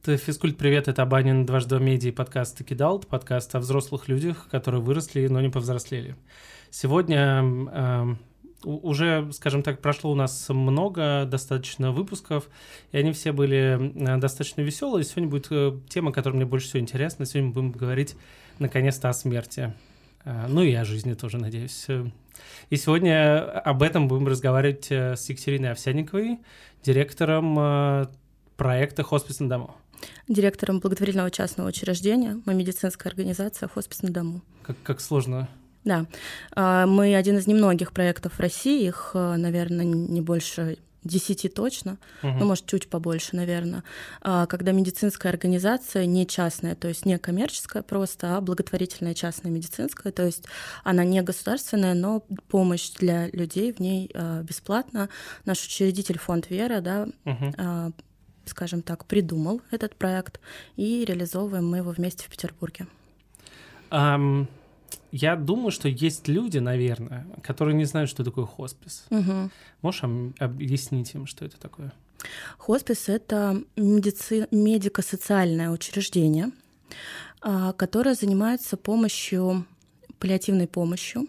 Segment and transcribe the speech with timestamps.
[0.00, 4.80] Это физкульт привет, это Абанин дважды два медиа подкаст «Таки подкаст о взрослых людях, которые
[4.80, 6.14] выросли, но не повзрослели.
[6.70, 8.14] Сегодня э,
[8.62, 12.48] уже, скажем так, прошло у нас много достаточно выпусков,
[12.92, 15.04] и они все были э, достаточно веселые.
[15.04, 17.26] Сегодня будет э, тема, которая мне больше всего интересна.
[17.26, 18.14] Сегодня мы будем говорить
[18.60, 19.74] наконец-то о смерти.
[20.24, 21.88] Э, ну и о жизни тоже, надеюсь.
[22.70, 26.38] И сегодня об этом будем разговаривать с Екатериной Овсянниковой,
[26.84, 28.08] директором
[28.56, 29.74] проекта «Хоспис на дому»
[30.28, 32.40] директором благотворительного частного учреждения.
[32.44, 34.42] Мы медицинская организация «Хоспис на дому».
[34.62, 35.48] Как, как сложно
[35.84, 36.06] да,
[36.54, 40.76] а, мы один из немногих проектов в России, их, э, наверное, не больше
[41.08, 42.32] десяти точно, угу.
[42.38, 43.82] ну, может, чуть побольше, наверное,
[44.20, 50.12] а, когда медицинская организация не частная, то есть не коммерческая просто, а благотворительная частная медицинская,
[50.12, 50.44] то есть
[50.84, 55.08] она не государственная, но помощь для людей в ней э, бесплатно.
[55.44, 57.92] Наш учредитель фонд Вера, да, угу
[58.48, 60.40] скажем так, придумал этот проект,
[60.76, 62.86] и реализовываем мы его вместе в Петербурге.
[63.90, 64.48] Um,
[65.12, 69.06] я думаю, что есть люди, наверное, которые не знают, что такое хоспис.
[69.10, 69.50] Угу.
[69.82, 70.02] Можешь
[70.38, 71.92] объяснить им, что это такое?
[72.58, 74.48] Хоспис— это медици...
[74.50, 76.50] медико-социальное учреждение,
[77.40, 79.64] а, которое занимается помощью,
[80.18, 81.28] паллиативной помощью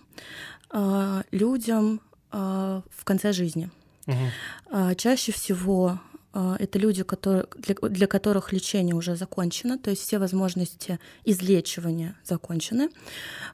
[0.72, 3.70] а, людям а, в конце жизни.
[4.08, 4.96] Угу.
[4.96, 6.00] Чаще всего
[6.34, 12.90] это люди, которые, для, для которых лечение уже закончено, то есть все возможности излечивания закончены,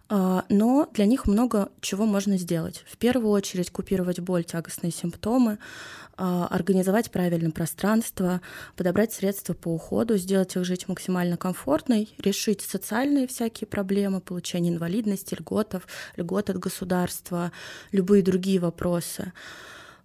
[0.10, 2.84] а, но для них много чего можно сделать.
[2.86, 5.58] В первую очередь купировать боль, тягостные симптомы,
[6.18, 8.42] а, организовать правильное пространство,
[8.76, 15.36] подобрать средства по уходу, сделать их жить максимально комфортной, решить социальные всякие проблемы, получение инвалидности,
[15.36, 17.52] льготов, льгот от государства,
[17.92, 19.32] любые другие вопросы.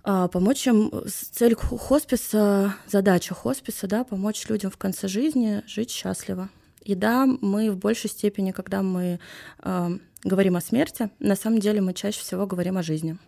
[0.03, 6.49] А, помочь им, цель хосписа, задача хосписа, да, помочь людям в конце жизни жить счастливо.
[6.83, 9.21] И да, мы в большей степени, когда мы
[9.63, 9.91] э,
[10.25, 13.19] говорим о смерти, на самом деле мы чаще всего говорим о жизни.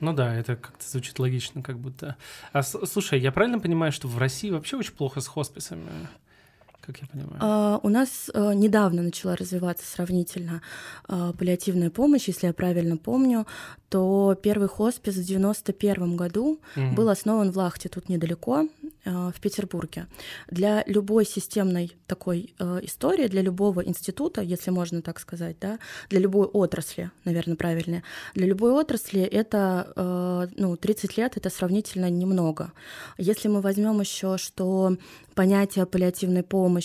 [0.00, 2.16] Ну да, это как-то звучит логично, как будто.
[2.52, 5.82] А слушай, я правильно понимаю, что в России вообще очень плохо с хосписами?
[6.88, 7.38] Как я понимаю?
[7.40, 10.62] Uh, у нас uh, недавно начала развиваться сравнительно
[11.06, 13.46] uh, паллиативная помощь, если я правильно помню,
[13.90, 16.94] то первый хоспис в 91 году mm-hmm.
[16.94, 18.68] был основан в Лахте, тут недалеко,
[19.04, 20.06] в Петербурге.
[20.50, 25.78] Для любой системной такой истории, для любого института, если можно так сказать, да,
[26.10, 28.02] для любой отрасли, наверное, правильно,
[28.34, 32.72] для любой отрасли это ну, 30 лет это сравнительно немного.
[33.16, 34.98] Если мы возьмем еще, что
[35.38, 36.77] понятие паллиативной помощи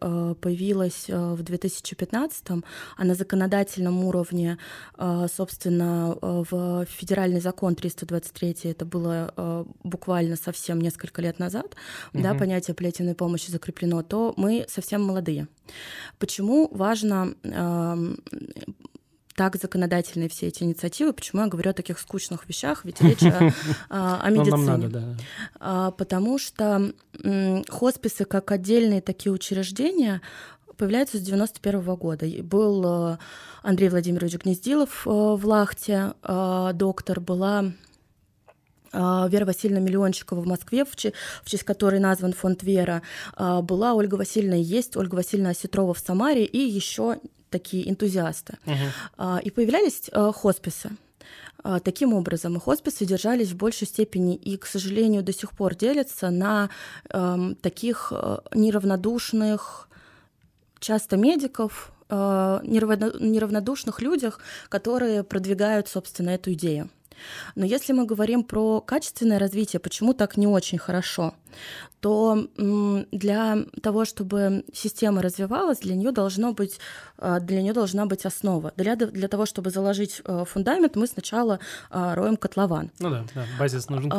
[0.00, 2.64] э, появилось э, в 2015-м,
[2.96, 4.58] а на законодательном уровне,
[4.96, 11.76] э, собственно, в федеральный закон 323 это было буквально совсем несколько лет назад,
[12.12, 12.22] угу.
[12.22, 15.48] да, понятие паллиативной помощи закреплено, то мы совсем молодые.
[16.18, 18.18] Почему важно эм,
[19.38, 21.12] так законодательные все эти инициативы.
[21.12, 22.84] Почему я говорю о таких скучных вещах?
[22.84, 23.52] Ведь речь о,
[23.88, 24.66] о медицине.
[24.66, 25.16] Надо, да.
[25.60, 26.92] А, потому что
[27.68, 30.22] хосписы как отдельные такие учреждения
[30.76, 32.26] появляются с 91 -го года.
[32.42, 33.18] Был э,
[33.62, 37.72] Андрей Владимирович Гнездилов э, в Лахте, э, доктор, была
[38.90, 43.02] Вера Васильевна Миллиончикова в Москве, в, честь, в честь которой назван фонд Вера,
[43.36, 47.18] была Ольга Васильевна есть, Ольга Васильевна Осетрова в Самаре и еще
[47.50, 48.58] такие энтузиасты.
[48.66, 49.42] Uh-huh.
[49.42, 50.90] И появлялись э, хосписы.
[51.64, 55.74] А, таким образом, и хосписы держались в большей степени и, к сожалению, до сих пор
[55.74, 56.70] делятся на
[57.10, 59.88] э, таких э, неравнодушных,
[60.78, 66.90] часто медиков, э, неравнодушных людях, которые продвигают, собственно, эту идею.
[67.56, 71.34] Но если мы говорим про качественное развитие, почему так не очень хорошо,
[72.00, 72.46] то
[73.12, 76.78] для того, чтобы система развивалась, для нее должно быть,
[77.18, 78.72] а, для нее должна быть основа.
[78.76, 81.58] Для, для того, чтобы заложить э, фундамент, мы сначала
[81.90, 82.90] а, роем котлован.
[83.00, 84.10] Ну да, да базис нужен.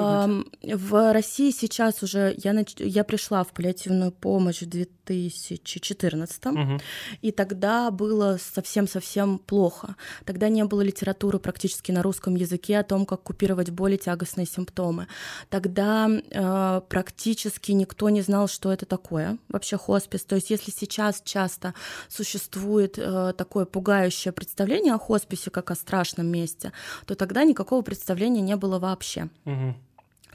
[0.64, 2.76] В России сейчас уже я, нач...
[2.78, 6.80] я пришла в паллиативную помощь в 2014 угу.
[7.22, 9.96] и тогда было совсем-совсем плохо.
[10.26, 15.08] Тогда не было литературы практически на русском языке о том, как купировать боли, тягостные симптомы.
[15.50, 20.26] Тогда э, практически практически никто не знал, что это такое, вообще хоспис.
[20.26, 21.74] То есть если сейчас часто
[22.10, 26.72] существует э, такое пугающее представление о хосписе как о страшном месте,
[27.06, 29.30] то тогда никакого представления не было вообще.
[29.46, 29.76] Угу.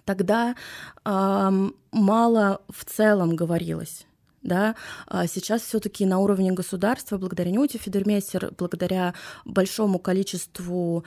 [0.05, 0.55] Тогда
[1.05, 4.07] э, мало в целом говорилось
[4.43, 4.75] да,
[5.07, 9.15] а сейчас все-таки на уровне государства, благодаря Нюте Федермейстер, благодаря
[9.47, 11.03] большому количеству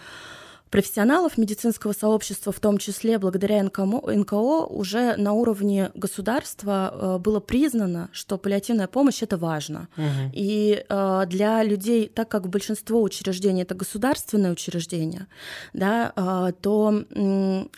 [0.69, 7.39] профессионалов медицинского сообщества, в том числе благодаря НКО, НКО уже на уровне государства э, было
[7.39, 9.87] признано, что паллиативная помощь это важно.
[9.97, 10.31] Угу.
[10.33, 15.27] И э, для людей, так как большинство учреждений это государственные учреждения,
[15.73, 17.03] да, э, то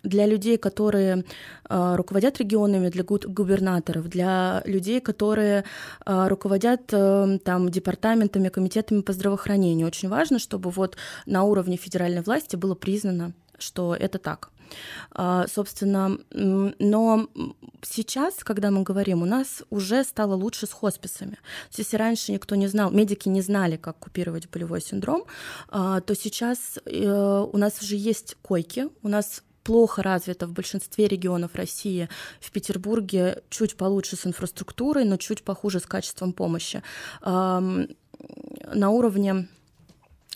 [0.04, 1.26] для людей, которые
[1.70, 5.64] руководят регионами, для губернаторов, для людей, которые
[6.06, 12.76] руководят там департаментами, комитетами по здравоохранению, очень важно, чтобы вот на уровне федеральной власти было
[12.80, 14.52] признано, что это так.
[15.12, 17.28] А, собственно, но
[17.82, 21.38] сейчас, когда мы говорим, у нас уже стало лучше с хосписами.
[21.76, 25.26] Если раньше никто не знал, медики не знали, как купировать болевой синдром,
[25.70, 31.08] а, то сейчас э, у нас уже есть койки, у нас плохо развито в большинстве
[31.08, 32.10] регионов России.
[32.40, 36.82] В Петербурге чуть получше с инфраструктурой, но чуть похуже с качеством помощи.
[37.22, 39.48] На уровне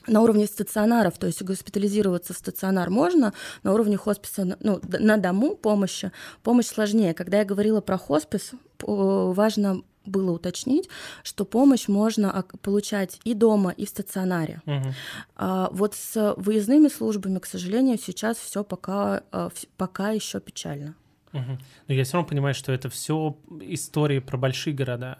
[0.07, 3.33] на уровне стационаров, то есть госпитализироваться в стационар можно,
[3.63, 6.11] на уровне хосписа, ну, на дому помощи,
[6.41, 7.13] помощь сложнее.
[7.13, 8.51] Когда я говорила про хоспис,
[8.81, 10.89] важно было уточнить,
[11.23, 14.61] что помощь можно получать и дома, и в стационаре.
[14.65, 14.93] Угу.
[15.35, 20.95] А вот с выездными службами, к сожалению, сейчас все пока, а, пока еще печально.
[21.31, 21.57] Угу.
[21.87, 25.17] Но я все равно понимаю, что это все истории про большие города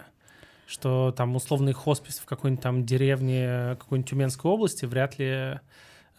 [0.65, 5.59] что там условный хоспис в какой-нибудь там деревне какой-нибудь Тюменской области вряд ли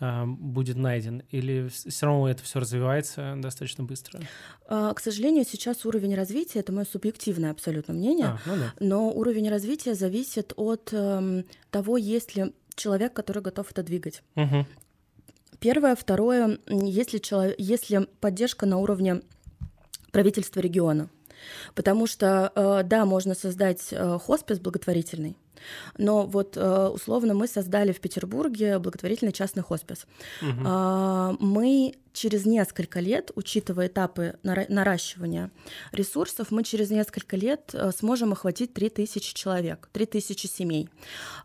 [0.00, 1.23] э, будет найден?
[1.31, 4.20] Или все равно это все развивается достаточно быстро?
[4.69, 8.75] А, к сожалению, сейчас уровень развития, это мое субъективное абсолютно мнение, а, ну да.
[8.81, 14.23] но уровень развития зависит от э, того, есть ли человек, который готов это двигать.
[14.37, 14.67] Угу.
[15.61, 15.96] Первое.
[15.96, 19.23] Второе, если, человек, если поддержка на уровне
[20.12, 21.08] правительства региона.
[21.75, 25.37] Потому что, э, да, можно создать э, хоспис благотворительный,
[25.96, 30.06] но вот э, условно мы создали в Петербурге благотворительный частный хоспис.
[30.43, 31.44] Угу.
[31.44, 35.50] Мы через несколько лет, учитывая этапы наращивания
[35.93, 40.88] ресурсов, мы через несколько лет сможем охватить 3000 человек, 3000 семей.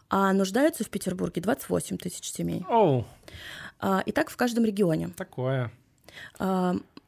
[0.09, 2.65] А нуждаются в Петербурге 28 тысяч семей.
[2.69, 3.05] Oh.
[4.05, 5.11] И так в каждом регионе.
[5.15, 5.71] Такое.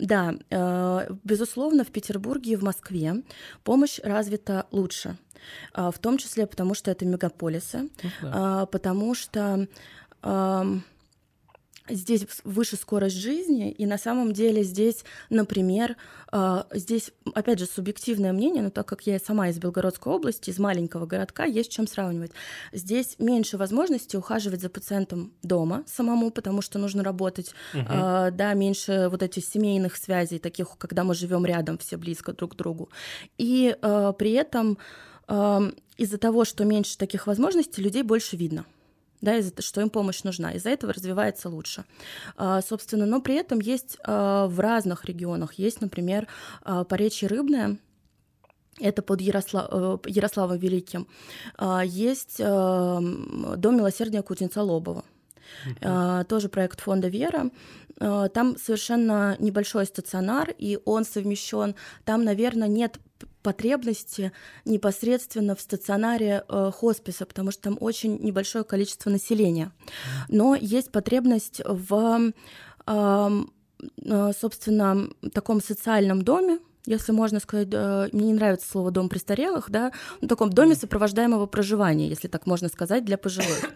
[0.01, 3.23] Да, э, безусловно, в Петербурге и в Москве
[3.63, 5.15] помощь развита лучше,
[5.75, 8.63] э, в том числе потому, что это мегаполисы, ну да.
[8.63, 9.67] Э, потому что
[10.23, 10.83] эм,
[11.91, 15.97] здесь выше скорость жизни, и на самом деле здесь, например,
[16.31, 20.59] а, здесь, опять же, субъективное мнение, но так как я сама из Белгородской области, из
[20.59, 22.31] маленького городка, есть чем сравнивать.
[22.71, 27.85] Здесь меньше возможности ухаживать за пациентом дома самому, потому что нужно работать, угу.
[27.87, 32.55] да, меньше вот этих семейных связей, таких, когда мы живем рядом, все близко друг к
[32.55, 32.89] другу.
[33.37, 34.77] И а, при этом
[35.97, 38.65] из-за того, что меньше таких возможностей, людей больше видно
[39.21, 40.51] да, из-за что им помощь нужна.
[40.53, 41.85] Из-за этого развивается лучше.
[42.35, 45.53] А, собственно, но при этом есть а, в разных регионах.
[45.53, 46.27] Есть, например,
[46.63, 47.77] а, Поречье Рыбное,
[48.79, 49.67] это под Ярослав...
[49.69, 51.07] Э, Ярославом Великим.
[51.83, 55.03] Есть Дом милосердия Кузнеца Лобова.
[55.67, 56.23] Uh-huh.
[56.23, 57.51] Тоже проект фонда Вера.
[57.99, 61.75] Там совершенно небольшой стационар, и он совмещен.
[62.05, 62.97] Там, наверное, нет
[63.41, 64.31] потребности
[64.65, 69.71] непосредственно в стационаре э, хосписа, потому что там очень небольшое количество населения.
[70.29, 72.31] Но есть потребность в,
[72.87, 73.43] э,
[74.05, 77.67] э, собственно, таком социальном доме, если можно сказать,
[78.11, 82.69] мне не нравится слово дом престарелых, да, в таком доме сопровождаемого проживания, если так можно
[82.69, 83.71] сказать, для пожилых.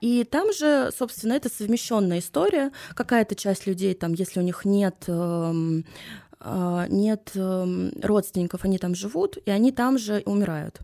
[0.00, 2.72] И там же, собственно, это совмещенная история.
[2.96, 5.84] Какая-то часть людей, там, если у них нет эм,
[6.88, 10.80] нет эм, родственников, они там живут, и они там же умирают.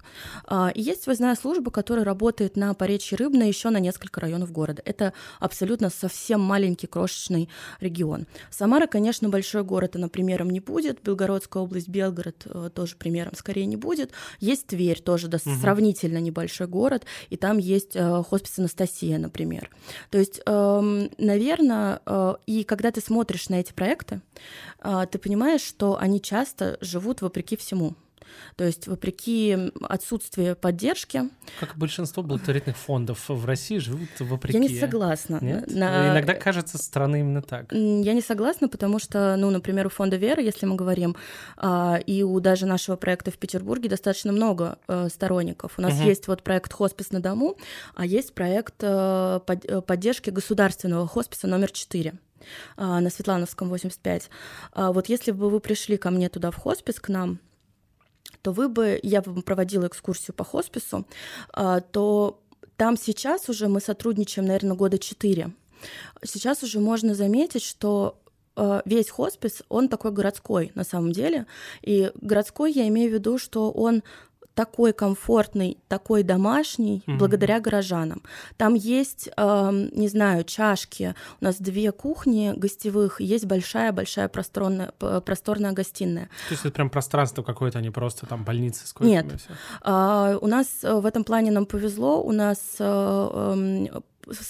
[0.47, 4.83] А, и есть выездная служба, которая работает на Поречье Рыбное еще на несколько районов города.
[4.85, 7.49] Это абсолютно совсем маленький крошечный
[7.81, 8.27] регион.
[8.51, 11.03] Самара, конечно, большой город, она примером не будет.
[11.03, 14.11] Белгородская область, Белгород э, тоже примером скорее не будет.
[14.41, 15.55] Есть Тверь, тоже да, угу.
[15.61, 19.71] сравнительно небольшой город, и там есть э, хоспис Анастасия, например.
[20.11, 24.21] То есть, эм, наверное, э, и когда ты смотришь на эти проекты,
[25.11, 27.95] ты понимаешь, понимаешь, что они часто живут вопреки всему.
[28.57, 31.25] То есть, вопреки отсутствию поддержки.
[31.61, 34.57] Как большинство благотворительных фондов в России живут вопреки.
[34.57, 35.39] Я не согласна.
[35.43, 35.71] Нет?
[35.71, 36.13] На...
[36.13, 37.71] Иногда кажется, со стороны именно так.
[37.73, 41.15] Я не согласна, потому что, ну, например, у фонда Вера, если мы говорим,
[41.59, 45.75] а, и у даже нашего проекта в Петербурге достаточно много э, сторонников.
[45.77, 46.09] У нас угу.
[46.09, 47.59] есть вот проект «Хоспис на дому»,
[47.95, 52.15] а есть проект э, э, поддержки государственного хосписа номер 4.
[52.77, 54.31] А, на Светлановском 85.
[54.73, 57.39] А, вот если бы вы пришли ко мне туда в хоспис, к нам,
[58.43, 61.07] то вы бы, я бы проводила экскурсию по хоспису,
[61.53, 62.43] а, то
[62.77, 65.51] там сейчас уже мы сотрудничаем, наверное, года четыре.
[66.25, 68.21] сейчас уже можно заметить, что
[68.85, 71.47] весь хоспис, он такой городской на самом деле.
[71.83, 74.05] И городской я имею в виду, что он
[74.55, 77.17] такой комфортный, такой домашний, mm-hmm.
[77.17, 78.23] благодаря горожанам.
[78.57, 81.15] Там есть, э, не знаю, чашки.
[81.41, 84.93] У нас две кухни гостевых, есть большая-большая просторная,
[85.25, 86.27] просторная гостиная.
[86.49, 89.27] То есть это прям пространство какое-то, а не просто там больницы с Нет.
[89.85, 92.23] Э, у нас э, в этом плане нам повезло.
[92.23, 94.01] У нас э, э,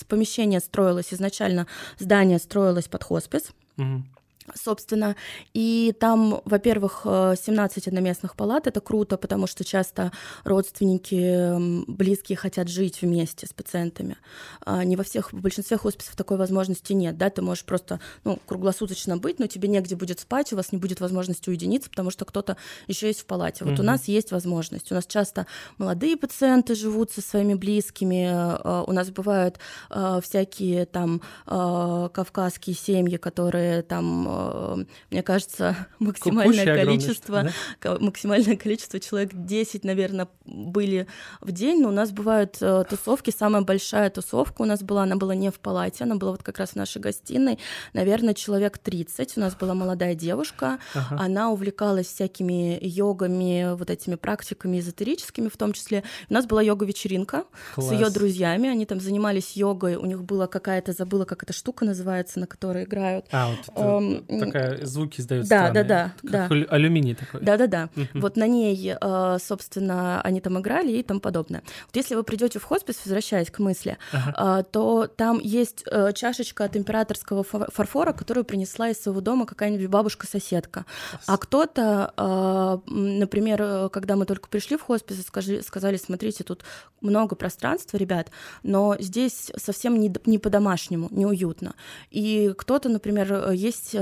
[0.08, 1.66] помещение строилось изначально,
[1.98, 3.52] здание строилось под хоспис.
[3.78, 4.13] Mm-hmm
[4.54, 5.16] собственно.
[5.54, 10.12] И там, во-первых, 17 э, одноместных палат, это круто, потому что часто
[10.44, 14.16] родственники близкие хотят жить вместе с пациентами.
[14.64, 18.38] А не во всех, в большинстве хосписов такой возможности нет, да, ты можешь просто, ну,
[18.46, 22.24] круглосуточно быть, но тебе негде будет спать, у вас не будет возможности уединиться, потому что
[22.24, 23.64] кто-то еще есть в палате.
[23.64, 23.80] Вот mm-hmm.
[23.80, 24.92] у нас есть возможность.
[24.92, 25.46] У нас часто
[25.78, 29.58] молодые пациенты живут со своими близкими, э, у нас бывают
[29.90, 37.50] э, всякие там кавказские семьи, которые там Э, мне кажется, максимальное количество,
[37.82, 37.98] да?
[38.00, 41.06] максимальное количество человек 10, наверное, были
[41.40, 45.16] в день, но у нас бывают э, тусовки, самая большая тусовка у нас была, она
[45.16, 47.58] была не в палате, она была вот как раз в нашей гостиной,
[47.92, 51.22] наверное, человек 30, у нас была молодая девушка, ага.
[51.22, 56.04] она увлекалась всякими йогами, вот этими практиками эзотерическими в том числе.
[56.28, 57.44] У нас была йога-вечеринка
[57.76, 61.84] с ее друзьями, они там занимались йогой, у них была какая-то, забыла, как эта штука
[61.84, 63.26] называется, на которой играют.
[63.32, 65.84] А, вот это, эм, такая звуки издают да, странные.
[65.84, 66.66] Да, да, да.
[66.68, 67.40] алюминий такой.
[67.40, 67.88] Да, да, да.
[68.14, 71.62] Вот на ней, э, собственно, они там играли и тому подобное.
[71.86, 74.60] Вот если вы придете в хоспис, возвращаясь к мысли, ага.
[74.60, 79.86] Э, то там есть э, чашечка от императорского фарфора, которую принесла из своего дома какая-нибудь
[79.86, 80.84] бабушка-соседка.
[81.26, 86.64] А кто-то, например, когда мы только пришли в хоспис, сказали, смотрите, тут
[87.00, 88.30] много пространства, ребят,
[88.62, 91.74] но здесь совсем не, не по-домашнему, неуютно.
[92.10, 93.94] И кто-то, например, есть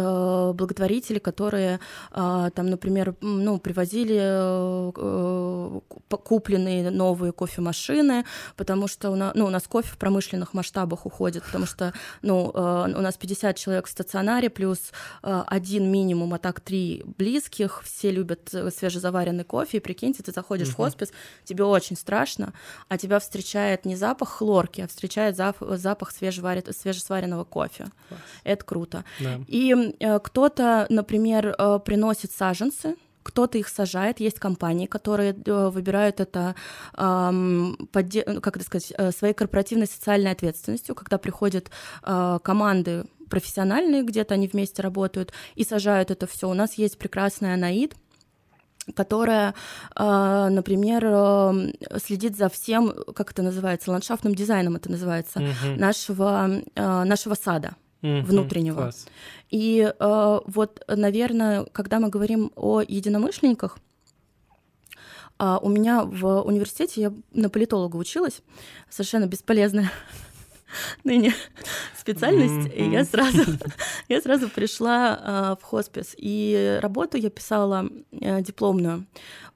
[0.54, 8.24] благотворители, которые э, там, например, ну, привозили э, купленные новые кофемашины,
[8.56, 11.92] потому что у нас, ну, у нас кофе в промышленных масштабах уходит, потому что
[12.22, 14.92] ну, у нас 50 человек в стационаре, плюс
[15.22, 20.74] один минимум, а так три близких, все любят свежезаваренный кофе, и прикиньте, ты заходишь угу.
[20.74, 21.12] в хоспис,
[21.44, 22.52] тебе очень страшно,
[22.88, 27.86] а тебя встречает не запах хлорки, а встречает запах свежесваренного кофе.
[28.08, 28.20] Класс.
[28.44, 29.04] Это круто.
[29.20, 29.40] Да.
[29.48, 36.18] И Э, кто-то, например, э, приносит саженцы, кто-то их сажает, есть компании, которые э, выбирают
[36.18, 36.56] это,
[36.92, 41.70] как это сказать, своей корпоративной социальной ответственностью, когда приходят
[42.02, 46.48] команды профессиональные, где-то они вместе работают и сажают это все.
[46.48, 47.94] У нас есть прекрасная Анаид,
[48.96, 49.54] которая,
[49.96, 51.72] например,
[52.04, 55.78] следит за всем, как это называется, ландшафтным дизайном это называется, угу.
[55.78, 58.76] нашего, нашего сада mm-hmm, внутреннего.
[58.76, 59.06] Класс.
[59.50, 63.78] И э, вот, наверное, когда мы говорим о единомышленниках,
[65.38, 68.42] э, у меня в университете я на политолога училась,
[68.88, 69.90] совершенно бесполезная
[71.04, 71.34] ныне
[71.96, 72.74] специальность, mm-hmm.
[72.74, 73.42] и я сразу,
[74.08, 76.14] я сразу пришла э, в хоспис.
[76.16, 79.06] И работу я писала э, дипломную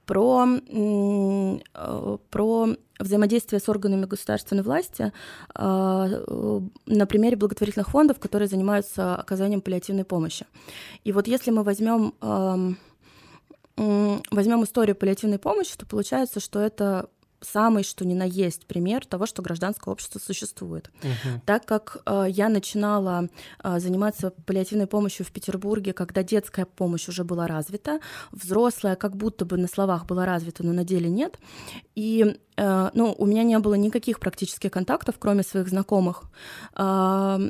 [0.05, 2.67] про, э, про
[2.99, 5.11] взаимодействие с органами государственной власти
[5.53, 10.45] э, на примере благотворительных фондов, которые занимаются оказанием паллиативной помощи.
[11.03, 12.13] И вот если мы возьмем
[14.31, 17.09] возьмем историю паллиативной помощи, то получается, что это
[17.41, 20.89] самый что ни на есть пример того, что гражданское общество существует.
[21.03, 21.41] Угу.
[21.45, 23.29] Так как э, я начинала
[23.63, 27.99] э, заниматься паллиативной помощью в Петербурге, когда детская помощь уже была развита,
[28.31, 31.39] взрослая как будто бы на словах была развита, но на деле нет.
[31.95, 36.23] И э, ну, у меня не было никаких практических контактов, кроме своих знакомых.
[36.75, 37.49] Э,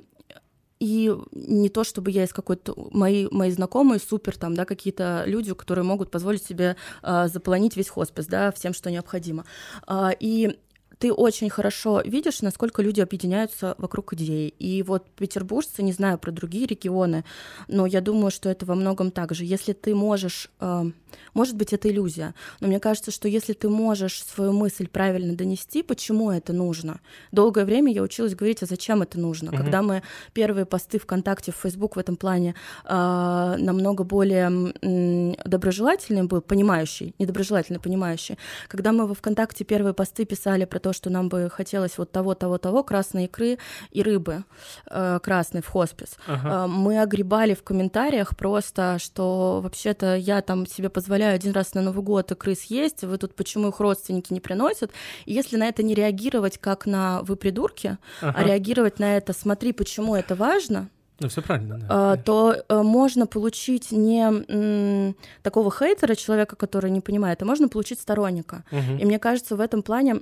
[0.80, 2.76] и не то, чтобы я из какой-то...
[2.92, 7.90] Мои, мои знакомые супер там, да, какие-то люди, которые могут позволить себе э, заполонить весь
[7.90, 9.46] хоспис, да, всем, что необходимо.
[9.88, 10.58] Э, и
[11.00, 14.50] ты очень хорошо видишь, насколько люди объединяются вокруг идеи.
[14.60, 17.24] И вот петербуржцы, не знаю про другие регионы,
[17.68, 19.46] но я думаю, что это во многом так же.
[19.46, 20.92] Если ты можешь, э,
[21.34, 25.84] может быть, это иллюзия, но мне кажется, что если ты можешь свою мысль правильно донести,
[25.84, 27.00] почему это нужно?
[27.32, 29.50] Долгое время я училась говорить, а зачем это нужно?
[29.50, 29.58] Mm-hmm.
[29.58, 32.56] Когда мы первые посты ВКонтакте, в Facebook в этом плане
[32.86, 38.38] э, намного более э, доброжелательный был, понимающий, недоброжелательный, понимающий.
[38.68, 42.36] Когда мы во ВКонтакте первые посты писали про то, что нам бы хотелось вот того,
[42.36, 43.58] того, того, красной икры
[43.92, 44.44] и рыбы
[44.90, 46.18] э, красной в хоспис.
[46.28, 46.66] Ага.
[46.66, 51.74] Э, мы огребали в комментариях просто, что вообще-то я там себе позволяю позволяю один раз
[51.74, 54.92] на Новый год крыс есть, вы тут почему их родственники не приносят?
[55.24, 58.40] И если на это не реагировать как на «вы придурки», а ага.
[58.40, 61.88] а реагировать на это «смотри, почему это важно», ну, все правильно, да.
[61.90, 68.00] А, то а, можно получить не такого хейтера, человека, который не понимает, а можно получить
[68.00, 68.66] сторонника.
[68.72, 69.02] Угу.
[69.02, 70.22] И мне кажется, в этом плане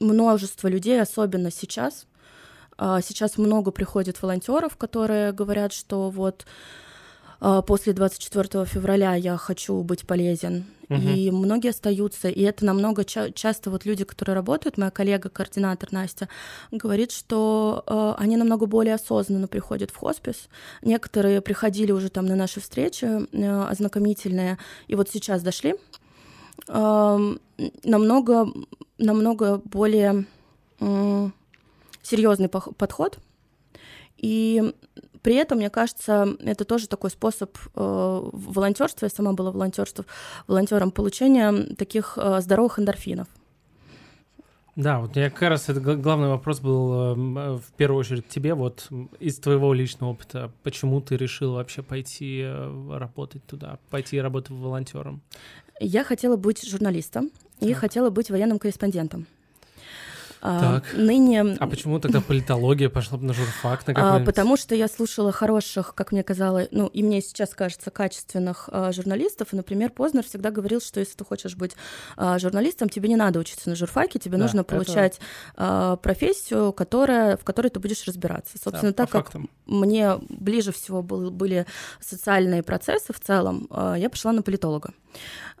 [0.00, 2.06] множество людей, особенно сейчас,
[2.76, 6.44] а, сейчас много приходит волонтеров, которые говорят, что вот
[7.38, 10.64] после 24 февраля я хочу быть полезен.
[10.88, 11.00] Угу.
[11.00, 12.28] И многие остаются.
[12.28, 16.28] И это намного ча- часто вот люди, которые работают, моя коллега, координатор Настя,
[16.70, 20.48] говорит, что э, они намного более осознанно приходят в хоспис.
[20.82, 25.74] Некоторые приходили уже там на наши встречи э, ознакомительные, и вот сейчас дошли.
[26.68, 27.34] Э,
[27.82, 28.48] намного,
[28.98, 30.26] намного более
[30.78, 31.30] э,
[32.02, 33.18] серьезный подход.
[34.18, 34.72] И
[35.26, 39.06] при этом, мне кажется, это тоже такой способ э, волонтерства.
[39.06, 40.06] Я сама была волонтерством,
[40.46, 43.26] волонтером получения таких э, здоровых эндорфинов.
[44.76, 47.14] Да, вот я как раз это главный вопрос был э,
[47.56, 48.86] в первую очередь тебе, вот
[49.18, 52.48] из твоего личного опыта, почему ты решил вообще пойти
[52.88, 55.22] работать туда, пойти работать волонтером?
[55.80, 57.78] Я хотела быть журналистом и так.
[57.78, 59.26] хотела быть военным корреспондентом.
[60.40, 60.94] А, так.
[60.94, 61.56] Ныне...
[61.58, 63.86] А почему тогда политология пошла на журфак?
[63.86, 67.90] На а, потому что я слушала хороших, как мне казалось, ну и мне сейчас кажется,
[67.90, 69.52] качественных а, журналистов.
[69.52, 71.72] И, например, Познер всегда говорил, что если ты хочешь быть
[72.16, 75.24] а, журналистом, тебе не надо учиться на журфаке, тебе да, нужно получать это...
[75.56, 78.58] а, профессию, которая, в которой ты будешь разбираться.
[78.62, 79.50] Собственно, да, так как фактам.
[79.66, 81.66] мне ближе всего был, были
[82.00, 84.92] социальные процессы в целом, а, я пошла на политолога.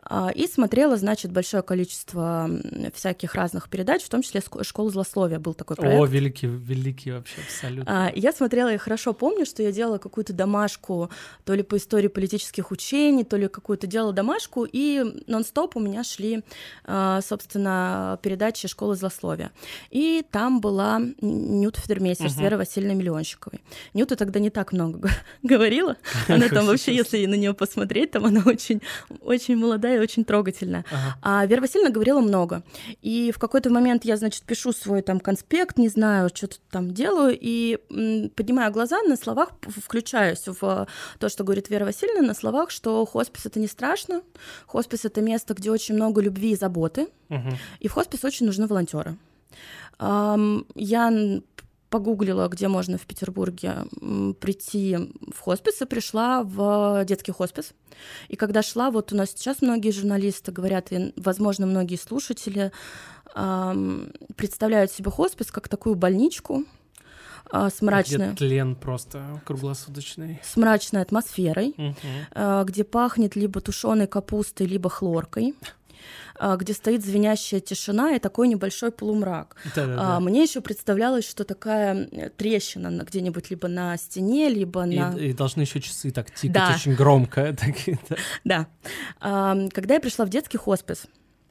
[0.08, 2.48] А, и смотрела, значит, большое количество
[2.94, 6.00] всяких разных передач, в том числе «Школа злословия» был такой проект.
[6.00, 8.06] О, великий, великий вообще, абсолютно.
[8.06, 11.10] А, я смотрела и хорошо помню, что я делала какую-то домашку
[11.44, 16.04] то ли по истории политических учений, то ли какую-то делала домашку, и нон-стоп у меня
[16.04, 16.42] шли,
[16.84, 19.50] а, собственно, передачи «Школы злословия».
[19.90, 22.34] И там была Нюта Федермейстер угу.
[22.34, 23.60] с Верой Васильевной Миллионщиковой.
[23.92, 25.10] Нюта тогда не так много
[25.42, 25.96] говорила,
[26.28, 28.80] она там вообще, если на нее посмотреть, там она очень,
[29.20, 30.84] очень молодая и очень трогательно.
[30.90, 31.16] Ага.
[31.22, 32.62] А Вера Васильевна говорила много.
[33.02, 37.36] И в какой-то момент я, значит, пишу свой там конспект, не знаю, что-то там делаю,
[37.38, 37.78] и
[38.36, 40.86] поднимаю глаза, на словах включаюсь в
[41.18, 44.22] то, что говорит Вера Васильевна, на словах, что хоспис— это не страшно,
[44.66, 47.50] хоспис— это место, где очень много любви и заботы, угу.
[47.80, 49.16] и в хоспис очень нужны волонтеры.
[49.98, 51.40] Я
[51.90, 53.84] погуглила, где можно в Петербурге
[54.40, 54.96] прийти
[55.32, 57.72] в хоспис, и пришла в детский хоспис.
[58.28, 62.72] И когда шла, вот у нас сейчас многие журналисты говорят, и, возможно, многие слушатели
[63.34, 66.64] эм, представляют себе хоспис как такую больничку,
[67.52, 68.28] э, с мрачной...
[68.28, 70.40] Где тлен просто круглосуточный.
[70.42, 71.94] С мрачной атмосферой, угу.
[72.34, 75.54] э, где пахнет либо тушеной капустой, либо хлоркой.
[76.38, 79.56] А, где стоит звенящая тишина и такой небольшой полумрак.
[79.74, 80.16] Да-да-да.
[80.16, 85.14] А, мне еще представлялось, что такая э, трещина где-нибудь либо на стене, либо на...
[85.16, 86.74] И, и должны еще часы так тикать да.
[86.74, 87.56] очень громко.
[88.44, 88.66] Да.
[89.20, 91.06] Когда я пришла в детский хоспис,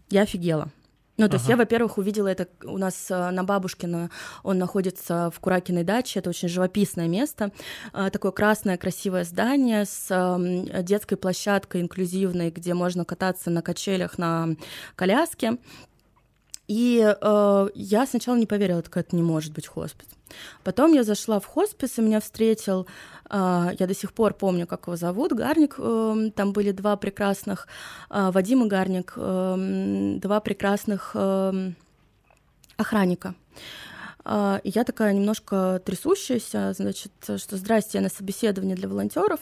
[0.10, 0.72] я офигела.
[1.18, 1.36] Ну, то ага.
[1.38, 4.10] есть я, во-первых, увидела это у нас э, на Бабушкина,
[4.44, 7.52] он находится в Куракиной даче, это очень живописное место,
[7.94, 14.18] э, такое красное красивое здание с эм, детской площадкой инклюзивной, где можно кататься на качелях
[14.18, 14.56] на
[14.96, 15.58] коляске.
[16.68, 20.08] И э, я сначала не поверила, что это не может быть хоспис.
[20.64, 22.88] Потом я зашла в хоспис, и меня встретил,
[23.30, 25.76] э, я до сих пор помню, как его зовут, Гарник.
[25.78, 27.68] Э, там были два прекрасных,
[28.10, 31.72] э, Вадим и Гарник, э, два прекрасных э,
[32.78, 33.36] охранника.
[34.24, 39.42] Э, и я такая немножко трясущаяся, значит, что здрасте, я на собеседование для волонтеров.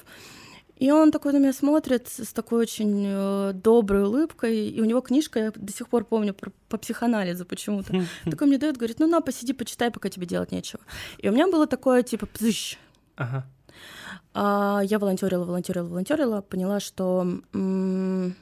[0.78, 5.02] И он такой на меня смотрит с такой очень э, доброй улыбкой, и у него
[5.02, 7.94] книжка, я до сих пор помню, про, по психоанализу почему-то.
[8.30, 10.82] Такой мне дает, говорит, ну на, посиди, почитай, пока тебе делать нечего.
[11.20, 12.78] И у меня было такое, типа, пзыщ.
[13.16, 13.46] Ага.
[14.34, 17.22] А, я волонтерила, волонтерила, волонтерила, поняла, что
[17.54, 18.36] м-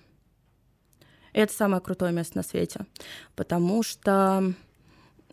[1.33, 2.85] это самое крутое место на свете,
[3.35, 4.53] потому что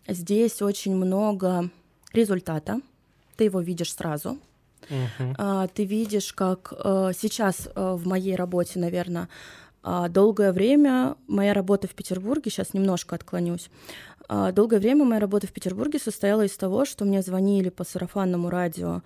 [0.06, 1.70] здесь очень много
[2.12, 2.80] результата,
[3.36, 4.38] ты его видишь сразу,
[4.88, 5.70] Uh-huh.
[5.74, 9.28] Ты видишь, как э, сейчас э, в моей работе, наверное,
[9.82, 13.70] а, долгое время моя работа в Петербурге, сейчас немножко отклонюсь,
[14.28, 18.50] а, долгое время моя работа в Петербурге состояла из того, что мне звонили по сарафанному
[18.50, 19.02] радио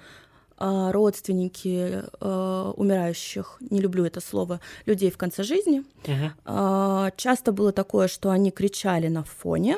[0.59, 5.85] а, родственники умирающих, не люблю это слово, людей в конце жизни.
[6.05, 7.13] Uh-huh.
[7.17, 9.77] Часто было такое, что они кричали на фоне,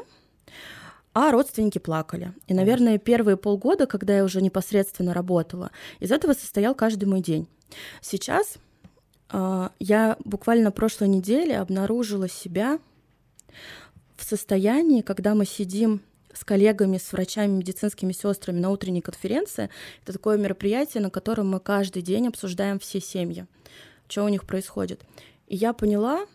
[1.15, 2.33] а родственники плакали.
[2.47, 7.49] И, наверное, первые полгода, когда я уже непосредственно работала, из этого состоял каждый мой день.
[8.03, 8.59] Сейчас
[9.31, 12.79] А, я буквально прошлой неделе обнаружила себя
[14.17, 16.01] в состоянии, когда мы сидим
[16.33, 19.71] с коллегами, с врачами, медицинскими сестрами на утренней конференции.
[20.03, 23.47] Это такое мероприятие, на котором мы каждый день обсуждаем все семьи,
[24.09, 25.01] что у них происходит.
[25.49, 26.27] И я поняла,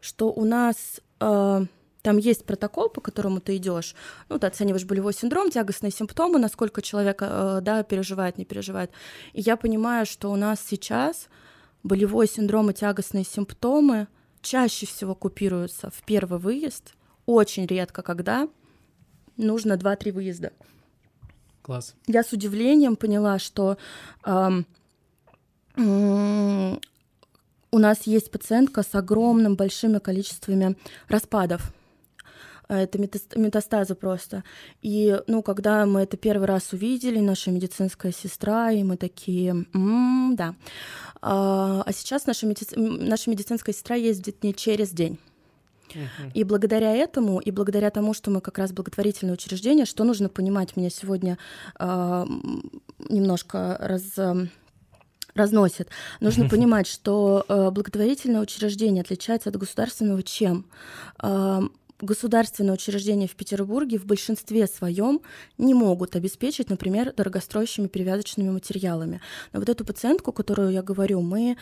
[0.00, 1.66] что у нас э,
[2.02, 3.94] там есть протокол, по которому ты идешь.
[4.28, 8.90] Ну, ты оцениваешь болевой синдром, тягостные симптомы, насколько человек э, да, переживает, не переживает.
[9.32, 11.28] И я понимаю, что у нас сейчас
[11.82, 14.08] болевой синдром и тягостные симптомы
[14.40, 16.94] чаще всего купируются в первый выезд,
[17.26, 18.48] очень редко когда
[19.36, 20.52] нужно 2-3 выезда.
[21.62, 21.94] Класс.
[22.08, 23.78] Я с удивлением поняла, что
[24.24, 24.66] эм,
[25.76, 30.76] у нас есть пациентка с огромным большими количествами
[31.08, 31.72] распадов.
[32.68, 34.44] Это метастазы просто.
[34.80, 40.34] И, ну, когда мы это первый раз увидели, наша медицинская сестра, и мы такие, м-м,
[40.36, 40.54] да.
[41.20, 42.64] А, а сейчас наша, меди...
[42.76, 45.18] наша медицинская сестра ездит не через день.
[46.34, 50.76] И благодаря этому, и благодаря тому, что мы как раз благотворительное учреждение, что нужно понимать,
[50.76, 51.38] меня сегодня
[51.78, 52.26] э,
[53.10, 54.46] немножко раз, э,
[55.34, 55.88] разносит.
[56.20, 60.66] Нужно понимать, что э, благотворительное учреждение отличается от государственного чем?
[61.22, 61.60] Э,
[62.02, 65.22] государственные учреждения в Петербурге в большинстве своем
[65.56, 69.20] не могут обеспечить, например, дорогостоящими перевязочными материалами.
[69.52, 71.56] Но вот эту пациентку, которую я говорю, мы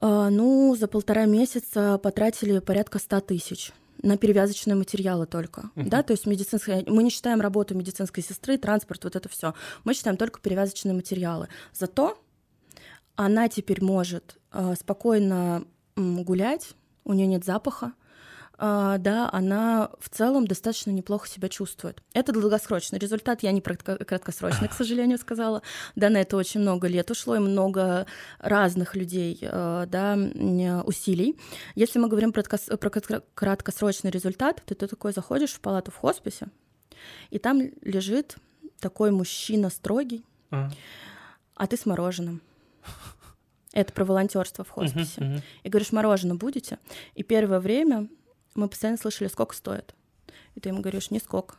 [0.00, 5.88] а, ну, за полтора месяца потратили порядка 100 тысяч на перевязочные материалы только, uh-huh.
[5.88, 9.52] да, то есть медицинская, мы не считаем работу медицинской сестры, транспорт, вот это все,
[9.84, 11.48] мы считаем только перевязочные материалы.
[11.74, 12.18] Зато
[13.14, 15.64] она теперь может э, спокойно
[15.96, 16.70] гулять,
[17.04, 17.92] у нее нет запаха,
[18.60, 22.02] да, она в целом достаточно неплохо себя чувствует.
[22.12, 25.62] Это долгосрочный результат, я не краткосрочный, к сожалению, сказала.
[25.96, 28.06] Да, на это очень много лет ушло и много
[28.38, 30.18] разных людей, э, да,
[30.84, 31.38] усилий.
[31.74, 36.48] Если мы говорим про краткосрочный результат, то ты такой заходишь в палату в хосписе,
[37.30, 38.36] и там лежит
[38.78, 40.70] такой мужчина строгий, а,
[41.54, 42.42] а ты с мороженым.
[43.72, 45.20] Это про волонтерство в хосписе.
[45.20, 45.42] Uh-huh, uh-huh.
[45.62, 46.78] И говоришь, мороженое будете?
[47.14, 48.08] И первое время
[48.60, 49.94] мы постоянно слышали, сколько стоит.
[50.54, 51.56] И ты ему говоришь, не сколько.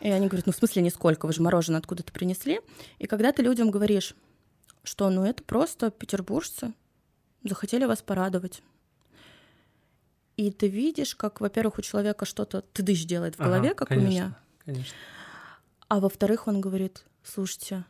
[0.00, 2.60] И они говорят, ну в смысле нисколько, вы же мороженое откуда-то принесли.
[2.98, 4.14] И когда ты людям говоришь,
[4.84, 6.72] что ну это просто петербуржцы
[7.44, 8.62] захотели вас порадовать.
[10.36, 14.08] И ты видишь, как, во-первых, у человека что-то тыдыщ делает в голове, ага, как конечно,
[14.08, 14.38] у меня.
[14.64, 14.94] Конечно.
[15.88, 17.84] А во-вторых, он говорит, слушайте,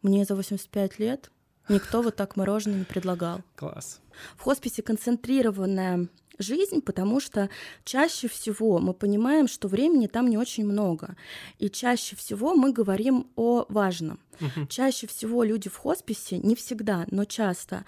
[0.00, 1.30] мне за 85 лет
[1.68, 3.42] никто вот так мороженое не предлагал.
[3.56, 4.00] Класс.
[4.36, 6.08] В хосписе концентрированная
[6.42, 7.48] жизнь, потому что
[7.84, 11.16] чаще всего мы понимаем, что времени там не очень много.
[11.58, 14.20] И чаще всего мы говорим о важном.
[14.40, 14.66] Угу.
[14.68, 17.84] Чаще всего люди в хосписе, не всегда, но часто,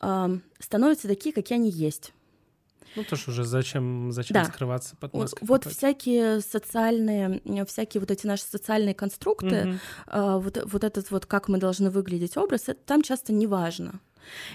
[0.00, 2.12] э, становятся такие, какие они есть.
[2.96, 4.44] Ну тоже уже зачем, зачем да.
[4.46, 5.38] скрываться под маской?
[5.42, 9.78] Вот, вот всякие социальные, всякие вот эти наши социальные конструкты, угу.
[10.06, 14.00] э, вот, вот этот вот как мы должны выглядеть образ, это там часто не важно.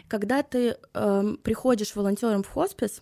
[0.07, 3.01] Когда ты э, приходишь волонтером в хоспис,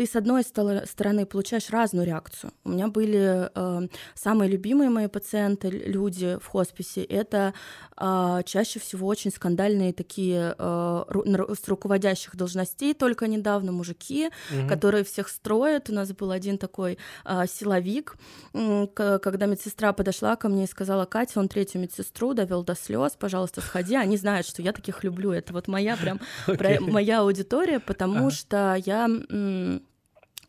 [0.00, 2.54] ты с одной стороны получаешь разную реакцию.
[2.64, 7.52] У меня были э, самые любимые мои пациенты, люди в хосписе, это
[7.98, 14.68] э, чаще всего очень скандальные такие э, ру- с руководящих должностей только недавно мужики, угу.
[14.68, 15.90] которые всех строят.
[15.90, 18.16] У нас был один такой э, силовик,
[18.54, 18.86] э,
[19.22, 23.60] когда медсестра подошла ко мне и сказала, Катя, он третью медсестру довел до слез, пожалуйста,
[23.60, 23.96] сходи.
[23.96, 25.30] Они знают, что я таких люблю.
[25.32, 26.80] Это вот моя прям okay.
[26.80, 28.30] моя аудитория, потому ага.
[28.30, 29.06] что я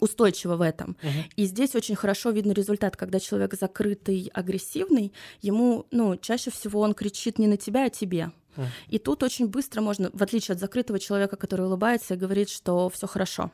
[0.02, 0.98] устойчиво в этом.
[1.02, 1.12] Угу.
[1.38, 6.94] И здесь очень хорошо видно результат, когда человек закрытый, агрессивный, ему, ну, чаще всего он
[6.94, 8.32] кричит не на тебя, а тебе.
[8.58, 8.66] Угу.
[8.90, 12.90] И тут очень быстро можно, в отличие от закрытого человека, который улыбается и говорит, что
[12.90, 13.52] все хорошо.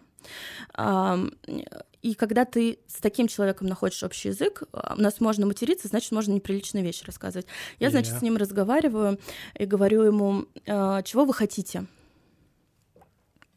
[2.02, 6.12] И когда ты с таким человеком находишь общий язык, а, у нас можно материться, значит,
[6.12, 7.48] можно неприличные вещи рассказывать.
[7.80, 8.20] Я, значит, yeah.
[8.20, 9.20] с ним разговариваю
[9.56, 11.86] и говорю ему, «А, чего вы хотите?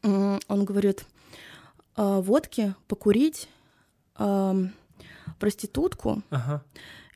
[0.03, 1.05] Он говорит,
[1.97, 3.49] водки, покурить,
[4.19, 4.55] э,
[5.39, 6.65] проститутку ага.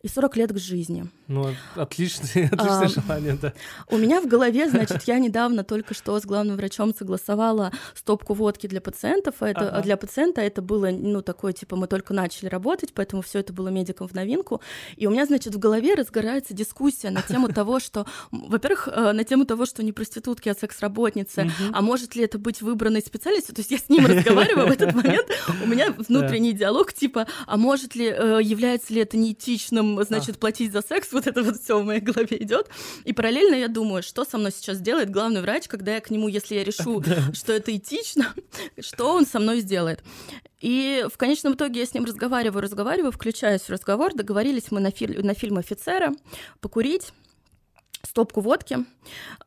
[0.03, 1.11] и 40 лет к жизни.
[1.27, 3.55] Ну, отличное, отличное а, желание, да.
[3.89, 8.67] У меня в голове, значит, я недавно только что с главным врачом согласовала стопку водки
[8.67, 9.37] для пациентов.
[9.41, 9.83] А это, ага.
[9.83, 13.69] Для пациента это было, ну, такое, типа, мы только начали работать, поэтому все это было
[13.69, 14.61] медикам в новинку.
[14.97, 19.25] И у меня, значит, в голове разгорается дискуссия на тему того, что, во-первых, э, на
[19.25, 23.55] тему того, что не проститутки, а секс-работницы, а может ли это быть выбранной специальностью?
[23.55, 25.29] То есть я с ним разговариваю в этот момент,
[25.63, 30.73] у меня внутренний диалог, типа, а может ли, э, является ли это неэтичным, значит, платить
[30.73, 31.14] за секс?
[31.15, 32.69] Вот это вот все в моей голове идет.
[33.05, 36.29] И параллельно я думаю, что со мной сейчас сделает главный врач, когда я к нему,
[36.29, 38.35] если я решу, что это этично,
[38.81, 40.03] что он со мной сделает.
[40.61, 44.15] И в конечном итоге я с ним разговариваю, разговариваю, включаюсь в разговор.
[44.15, 46.13] Договорились мы на, фи- на фильм «Офицера»
[46.61, 47.13] покурить
[48.15, 48.79] стопку водки.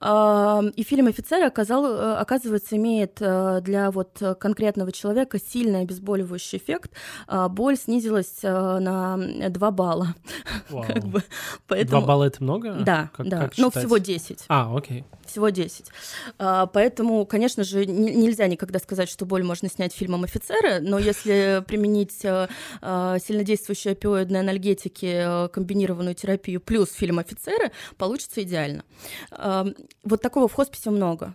[0.02, 6.92] И фильм «Офицер» оказал, э, оказывается, имеет э, для вот конкретного человека сильный обезболивающий эффект.
[7.28, 10.16] А, боль снизилась э, на 2 балла.
[10.70, 11.24] как бы.
[11.68, 12.02] Поэтому...
[12.02, 12.74] 2 балла— это много?
[12.74, 13.40] Да, как, да.
[13.40, 14.46] Как Но всего 10.
[14.50, 15.06] А, окей.
[15.28, 15.86] Всего 10.
[16.40, 21.64] А, поэтому, конечно же, нельзя никогда сказать, что боль можно снять фильмом «Офицеры», но если
[21.68, 28.84] применить сильнодействующие опиоидные анальгетики, комбинированную терапию плюс фильм «Офицеры», получится идеально.
[30.04, 31.34] Вот такого в хосписе много.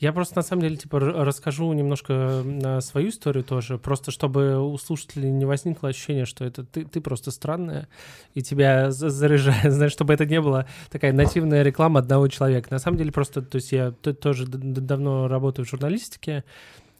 [0.00, 2.44] Я просто на самом деле типа расскажу немножко
[2.80, 7.30] свою историю тоже, просто чтобы у слушателей не возникло ощущение, что это ты, ты просто
[7.30, 7.88] странная
[8.34, 12.68] и тебя заряжает, знаешь, чтобы это не было такая нативная реклама одного человека.
[12.70, 16.44] На самом деле просто, то есть я тоже давно работаю в журналистике,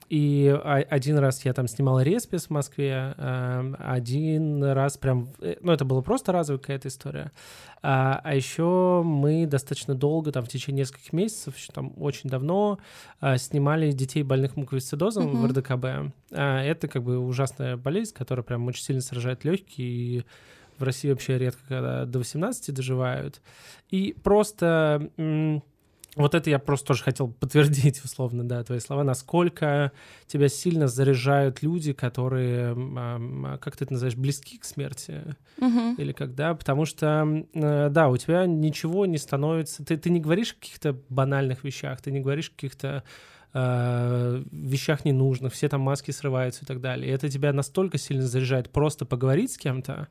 [0.09, 5.71] и один раз я там снимал респис в Москве, эм, один раз прям, э, ну
[5.71, 7.31] это было просто разовая какая-то история.
[7.83, 12.79] А, а еще мы достаточно долго, там в течение нескольких месяцев, еще там очень давно
[13.21, 15.37] а, снимали детей больных муковисцидозом mm-hmm.
[15.37, 16.15] в РДКБ.
[16.33, 20.25] А, это как бы ужасная болезнь, которая прям очень сильно сражает легкие и
[20.79, 23.41] в России вообще редко, когда до 18 доживают.
[23.91, 25.11] И просто
[26.17, 29.93] вот это я просто тоже хотел подтвердить, условно, да, твои слова, насколько
[30.27, 32.75] тебя сильно заряжают люди, которые,
[33.61, 35.95] как ты это называешь, близки к смерти, угу.
[35.97, 40.53] или когда, потому что, э, да, у тебя ничего не становится, ты, ты не говоришь
[40.53, 43.05] о каких-то банальных вещах, ты не говоришь о каких-то
[43.55, 47.09] э, вещах ненужных, все там маски срываются и так далее.
[47.09, 50.09] И это тебя настолько сильно заряжает просто поговорить с кем-то,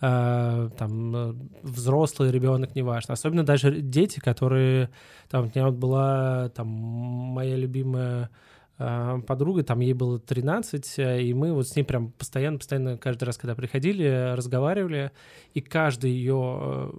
[0.00, 3.14] э, там, э, взрослый ребенок, неважно.
[3.14, 4.90] Особенно даже дети, которые,
[5.28, 8.30] там, у меня вот была, там, моя любимая
[8.76, 13.24] подруга, там ей было 13, э, и мы вот с ней прям постоянно, постоянно каждый
[13.24, 15.12] раз, когда приходили, разговаривали,
[15.54, 16.92] и каждый ее,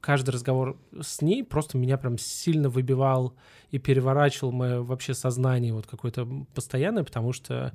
[0.00, 3.34] каждый разговор с ней просто меня прям сильно выбивал
[3.70, 7.74] и переворачивал мое вообще сознание вот какое-то постоянное, потому что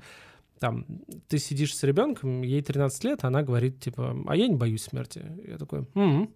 [0.59, 0.85] там,
[1.27, 5.21] ты сидишь с ребенком, ей 13 лет, она говорит, типа, а я не боюсь смерти.
[5.45, 6.29] Я такой, м-м,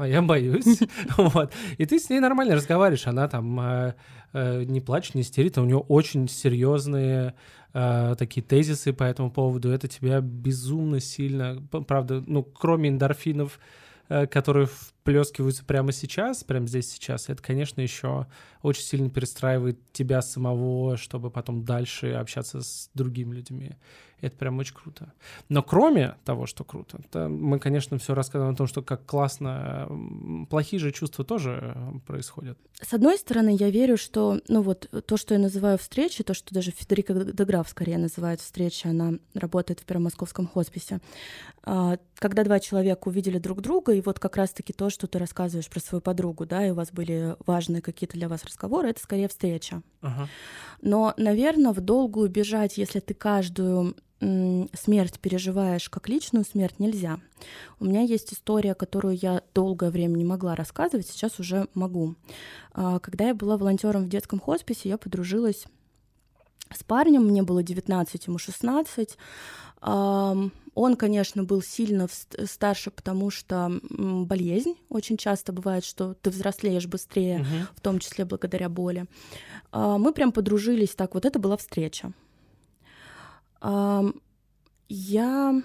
[0.00, 0.80] а я боюсь.
[1.16, 1.52] вот.
[1.78, 3.94] И ты с ней нормально разговариваешь, она там э,
[4.32, 7.34] э, не плачет, не истерит, а у нее очень серьезные
[7.72, 9.70] э, такие тезисы по этому поводу.
[9.70, 13.58] Это тебя безумно сильно, правда, ну, кроме эндорфинов,
[14.12, 18.26] Э, которые вплескиваются прямо сейчас, прямо здесь сейчас, это, конечно, еще
[18.60, 23.76] очень сильно перестраивает тебя самого, чтобы потом дальше общаться с другими людьми.
[24.20, 25.12] Это прям очень круто.
[25.48, 29.88] Но кроме того, что круто, мы, конечно, все рассказываем о том, что как классно,
[30.48, 32.58] плохие же чувства тоже происходят.
[32.80, 36.54] С одной стороны, я верю, что, ну вот, то, что я называю встречей, то, что
[36.54, 41.00] даже Федерика Деграф скорее называет встречей, она работает в Первом Московском хосписе,
[41.62, 45.68] а, когда два человека увидели друг друга, и вот как раз-таки то, что ты рассказываешь
[45.68, 49.28] про свою подругу, да, и у вас были важные какие-то для вас разговоры, это скорее
[49.28, 49.82] встреча.
[50.00, 50.28] Ага.
[50.82, 57.20] Но, наверное, в долгую бежать, если ты каждую смерть переживаешь как личную смерть, нельзя.
[57.78, 62.16] У меня есть история, которую я долгое время не могла рассказывать, сейчас уже могу.
[62.72, 65.64] А, когда я была волонтером в детском хосписе, я подружилась
[66.72, 69.16] с парнем, мне было 19, ему 16.
[69.82, 72.06] Он, конечно, был сильно
[72.44, 74.74] старше, потому что болезнь.
[74.88, 77.66] Очень часто бывает, что ты взрослеешь быстрее, угу.
[77.76, 79.06] в том числе благодаря боли.
[79.72, 81.14] А, мы прям подружились так.
[81.14, 82.12] Вот это была встреча.
[83.62, 85.62] Я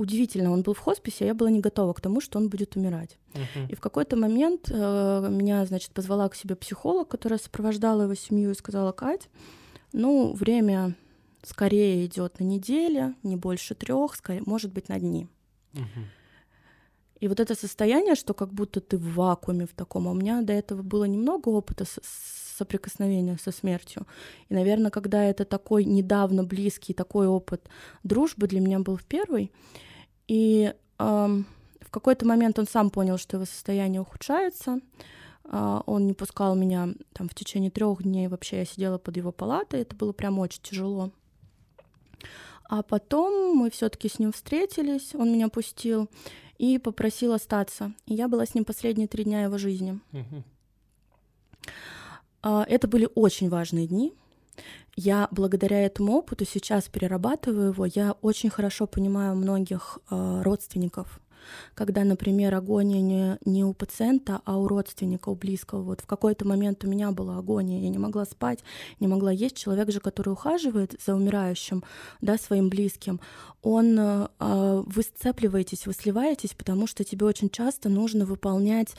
[0.00, 2.74] удивительно, он был в хосписе, а я была не готова к тому, что он будет
[2.74, 3.18] умирать.
[3.34, 3.70] Uh-huh.
[3.70, 8.52] И в какой-то момент э, меня, значит, позвала к себе психолог, которая сопровождала его семью
[8.52, 9.28] и сказала, Кать,
[9.92, 10.94] ну, время
[11.42, 15.28] скорее идет на неделе, не больше трех, скорее, может быть, на дни.
[15.74, 16.04] Uh-huh.
[17.20, 20.40] И вот это состояние, что как будто ты в вакууме в таком, а у меня
[20.40, 22.00] до этого было немного опыта с,
[22.60, 24.06] соприкосновения со смертью.
[24.48, 27.68] И, наверное, когда это такой недавно близкий такой опыт
[28.02, 29.50] дружбы для меня был в первый.
[30.28, 31.46] И эм,
[31.80, 34.80] в какой-то момент он сам понял, что его состояние ухудшается.
[35.44, 38.28] Э, он не пускал меня там в течение трех дней.
[38.28, 39.80] Вообще я сидела под его палатой.
[39.80, 41.10] Это было прям очень тяжело.
[42.68, 46.08] А потом мы все-таки с ним встретились, он меня пустил
[46.58, 47.92] и попросил остаться.
[48.06, 49.98] И я была с ним последние три дня его жизни.
[50.12, 50.44] Uh-huh.
[52.42, 54.14] Это были очень важные дни.
[54.96, 57.86] Я благодаря этому опыту сейчас перерабатываю его.
[57.86, 61.20] Я очень хорошо понимаю многих э, родственников,
[61.74, 65.82] когда, например, агония не, не у пациента, а у родственника, у близкого.
[65.82, 68.62] Вот в какой-то момент у меня была агония, я не могла спать,
[68.98, 69.56] не могла есть.
[69.56, 71.82] Человек же, который ухаживает за умирающим,
[72.20, 73.20] да, своим близким,
[73.62, 78.94] он, э, а, вы сцепливаетесь, вы сливаетесь, потому что тебе очень часто нужно выполнять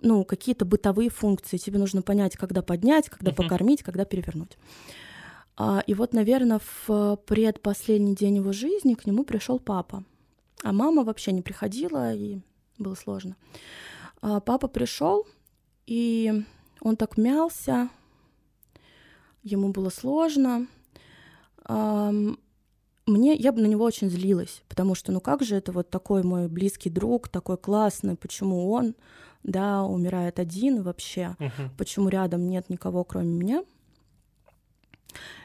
[0.00, 1.56] ну, какие-то бытовые функции.
[1.56, 3.36] Тебе нужно понять, когда поднять, когда uh-huh.
[3.36, 4.58] покормить, когда перевернуть.
[5.56, 10.04] А, и вот, наверное, в предпоследний день его жизни к нему пришел папа.
[10.62, 12.40] А мама вообще не приходила, и
[12.78, 13.36] было сложно.
[14.20, 15.26] А папа пришел,
[15.86, 16.44] и
[16.80, 17.88] он так мялся,
[19.42, 20.66] ему было сложно.
[23.06, 26.22] Мне, я бы на него очень злилась, потому что, ну как же это вот такой
[26.22, 28.94] мой близкий друг, такой классный, почему он,
[29.42, 31.70] да, умирает один вообще, uh-huh.
[31.76, 33.64] почему рядом нет никого, кроме меня.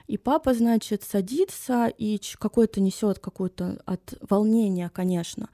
[0.08, 5.50] И папа, значит, садится и какой-то несет какую-то от волнения, конечно,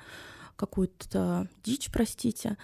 [0.56, 2.58] какую-то дичь, простите.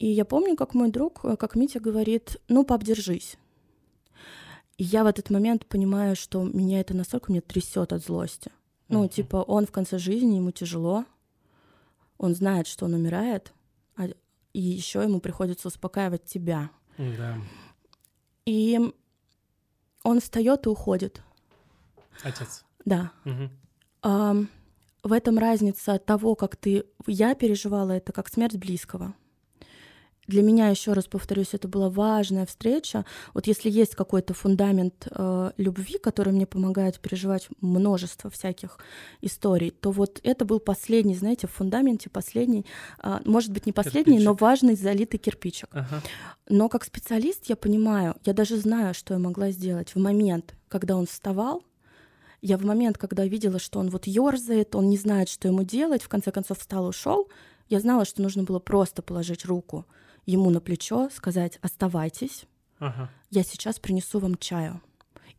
[0.00, 3.36] И я помню, как мой друг, как Митя говорит, ну, пап, держись.
[4.78, 8.50] И я в этот момент понимаю, что меня это настолько меня трясет от злости.
[8.92, 11.04] Ну, типа, он в конце жизни, ему тяжело,
[12.18, 13.52] он знает, что он умирает,
[13.96, 14.06] а,
[14.52, 16.70] и еще ему приходится успокаивать тебя.
[16.98, 17.38] Да.
[18.44, 18.78] И
[20.02, 21.22] он встает и уходит.
[22.22, 22.64] Отец.
[22.84, 23.12] Да.
[23.24, 23.50] Угу.
[24.02, 24.34] А,
[25.02, 26.84] в этом разница того, как ты...
[27.06, 29.14] Я переживала это как смерть близкого.
[30.28, 33.04] Для меня, еще раз повторюсь, это была важная встреча.
[33.34, 38.78] Вот если есть какой-то фундамент э, любви, который мне помогает переживать множество всяких
[39.20, 42.64] историй, то вот это был последний, знаете, в фундаменте последний,
[43.02, 44.28] э, может быть, не последний, кирпичик.
[44.28, 45.68] но важный залитый кирпичик.
[45.72, 46.00] Ага.
[46.48, 50.96] Но как специалист я понимаю, я даже знаю, что я могла сделать в момент, когда
[50.96, 51.64] он вставал,
[52.40, 56.02] я в момент, когда видела, что он вот ерзает, он не знает, что ему делать,
[56.02, 57.28] в конце концов встал ушел,
[57.68, 59.84] я знала, что нужно было просто положить руку
[60.26, 62.44] ему на плечо, сказать «оставайтесь,
[62.78, 63.10] ага.
[63.30, 64.80] я сейчас принесу вам чаю».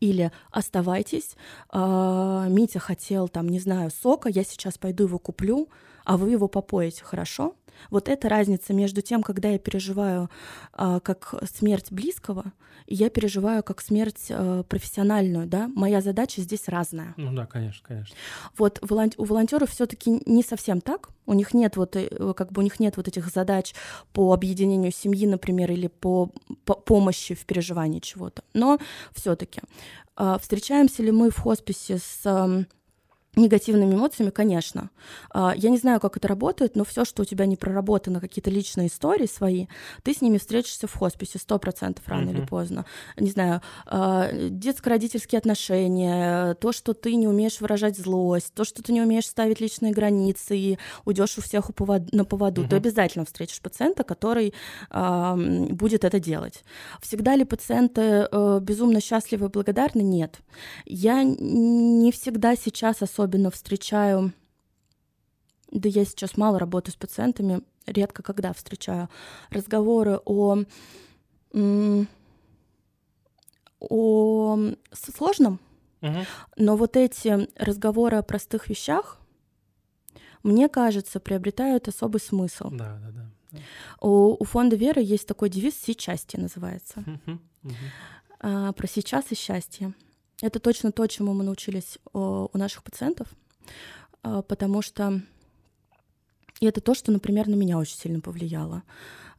[0.00, 1.36] Или «оставайтесь,
[1.72, 5.68] э, Митя хотел, там, не знаю, сока, я сейчас пойду его куплю,
[6.04, 7.54] а вы его попоете, хорошо?»
[7.90, 10.30] Вот эта разница между тем, когда я переживаю
[10.76, 12.52] э, как смерть близкого,
[12.86, 17.14] и я переживаю как смерть э, профессиональную, да, моя задача здесь разная.
[17.16, 18.14] Ну да, конечно, конечно.
[18.56, 21.10] Вот волон- у волонтеров все-таки не совсем так.
[21.26, 23.74] У них нет вот э, как бы у них нет вот этих задач
[24.12, 26.30] по объединению семьи, например, или по,
[26.64, 28.42] по помощи в переживании чего-то.
[28.52, 28.78] Но
[29.12, 29.60] все-таки
[30.16, 32.66] э, встречаемся ли мы в хосписе с
[33.36, 34.90] негативными эмоциями, конечно.
[35.30, 38.50] А, я не знаю, как это работает, но все, что у тебя не проработано, какие-то
[38.50, 39.66] личные истории свои,
[40.02, 42.38] ты с ними встретишься в хосписе сто процентов рано uh-huh.
[42.38, 42.86] или поздно.
[43.16, 48.92] Не знаю, а, детско-родительские отношения, то, что ты не умеешь выражать злость, то, что ты
[48.92, 51.70] не умеешь ставить личные границы и уйдешь у всех
[52.12, 52.68] на поводу, uh-huh.
[52.68, 54.54] ты обязательно встретишь пациента, который
[54.90, 56.64] будет это делать.
[57.00, 60.02] Всегда ли пациенты э, безумно счастливы и благодарны?
[60.02, 60.38] Нет.
[60.84, 64.32] Я не всегда сейчас особо особенно встречаю,
[65.70, 69.08] да я сейчас мало работаю с пациентами, редко когда встречаю
[69.50, 70.64] разговоры о,
[73.80, 74.58] о
[74.92, 75.58] сложном,
[76.02, 76.18] угу.
[76.56, 79.18] но вот эти разговоры о простых вещах,
[80.42, 82.68] мне кажется, приобретают особый смысл.
[82.70, 83.60] Да, да, да.
[84.00, 87.00] У, у фонда Веры есть такой девиз «Все части» называется.
[87.00, 87.74] Угу, угу.
[88.40, 89.94] А, про сейчас и счастье.
[90.42, 93.28] Это точно то, чему мы научились у наших пациентов,
[94.22, 95.22] а, потому что
[96.60, 98.84] и это то, что, например, на меня очень сильно повлияло.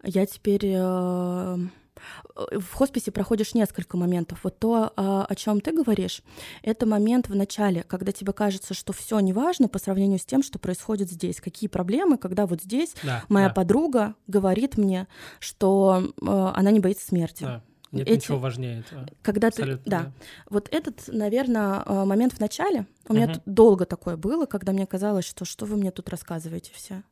[0.04, 4.42] Я теперь э, в хосписе проходишь несколько моментов.
[4.44, 6.22] Вот то, а, о чем ты говоришь,
[6.62, 10.60] это момент в начале, когда тебе кажется, что все неважно по сравнению с тем, что
[10.60, 11.40] происходит здесь.
[11.40, 13.54] Какие проблемы, когда вот здесь да, моя да.
[13.54, 15.08] подруга говорит мне,
[15.40, 17.44] что она не боится смерти.
[17.44, 17.64] Да
[17.96, 18.16] нет эти...
[18.16, 19.08] ничего важнее этого.
[19.22, 20.04] Когда Абсолютно, ты, да.
[20.04, 20.12] да.
[20.50, 24.86] Вот этот, наверное, а, момент в начале, у меня тут долго такое было, когда мне
[24.86, 27.04] казалось, что что вы мне тут рассказываете все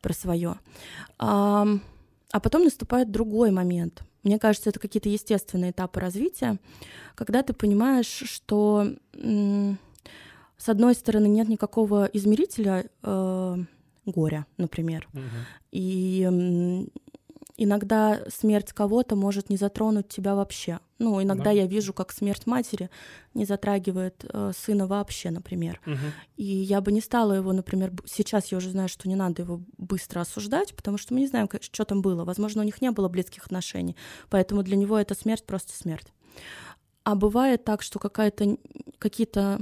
[0.00, 0.56] про свое.
[1.18, 1.66] А,
[2.32, 4.02] а потом наступает другой момент.
[4.22, 6.58] Мне кажется, это какие-то естественные этапы развития,
[7.14, 13.56] когда ты понимаешь, что с одной стороны нет никакого измерителя э,
[14.06, 15.22] горя, например, угу.
[15.70, 16.86] и
[17.56, 20.80] иногда смерть кого-то может не затронуть тебя вообще.
[20.98, 21.50] Ну, иногда да.
[21.50, 22.90] я вижу, как смерть матери
[23.34, 25.80] не затрагивает э, сына вообще, например.
[25.86, 25.96] Угу.
[26.36, 29.60] И я бы не стала его, например, сейчас я уже знаю, что не надо его
[29.76, 32.24] быстро осуждать, потому что мы не знаем, как, что там было.
[32.24, 33.96] Возможно, у них не было близких отношений,
[34.30, 36.08] поэтому для него эта смерть просто смерть.
[37.04, 38.56] А бывает так, что какая-то
[38.98, 39.60] какие-то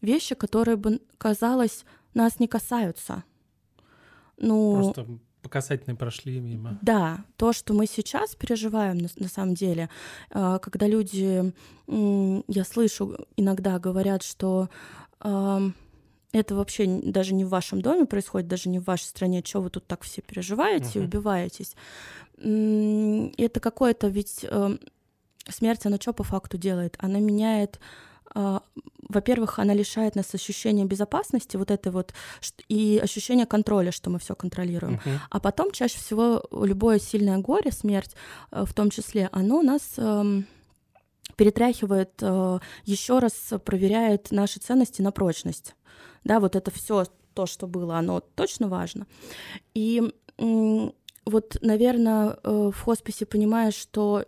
[0.00, 3.24] вещи, которые бы казалось нас не касаются,
[4.38, 6.78] Ну, Просто по прошли мимо.
[6.82, 9.90] Да, то, что мы сейчас переживаем на, на самом деле,
[10.30, 11.52] э, когда люди,
[11.88, 14.68] я слышу, иногда говорят, что
[16.32, 19.70] это вообще даже не в вашем доме происходит, даже не в вашей стране, что вы
[19.70, 21.02] тут так все переживаете uh-huh.
[21.02, 21.76] и убиваетесь.
[22.38, 24.78] Это какое-то ведь э,
[25.48, 26.96] смерть, она что по факту делает?
[26.98, 27.78] Она меняет
[28.34, 32.14] во-первых, она лишает нас ощущения безопасности, вот это вот,
[32.68, 34.94] и ощущения контроля, что мы все контролируем.
[34.94, 35.18] Uh-huh.
[35.30, 38.14] А потом чаще всего любое сильное горе, смерть
[38.50, 40.46] э, в том числе, оно нас эм,
[41.36, 45.74] перетряхивает, э, еще раз проверяет наши ценности на прочность.
[46.24, 49.06] Да, вот это все то, что было, оно точно важно.
[49.74, 50.02] И
[50.38, 54.24] вот, наверное, э, в хосписе понимаешь, что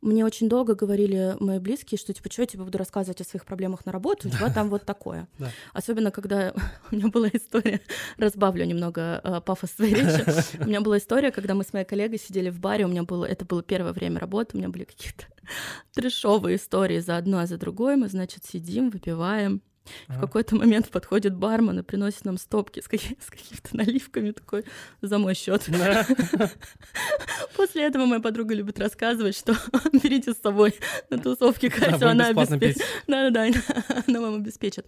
[0.00, 3.44] мне очень долго говорили мои близкие, что типа, что я тебе буду рассказывать о своих
[3.44, 5.28] проблемах на работе, у тебя там вот такое.
[5.72, 6.52] Особенно, когда
[6.90, 7.80] у меня была история,
[8.16, 10.24] разбавлю немного э, пафос своей речи,
[10.60, 13.24] у меня была история, когда мы с моей коллегой сидели в баре, у меня было,
[13.24, 15.24] это было первое время работы, у меня были какие-то
[15.94, 19.62] трешовые истории за одну, а за другой, мы, значит, сидим, выпиваем,
[20.08, 24.64] в какой-то момент подходит бармен и приносит нам стопки с, какими- с какими-то наливками такой
[25.02, 25.68] за мой счет.
[27.56, 29.54] После этого моя подруга любит рассказывать, что
[29.92, 30.74] берите с собой
[31.10, 32.82] на тусовке Катю, она обеспечит.
[33.06, 34.86] Да-да-да, она вам обеспечит.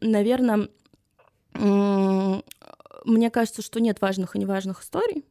[0.00, 0.68] Наверное,
[3.04, 5.24] мне кажется, что нет важных и неважных историй.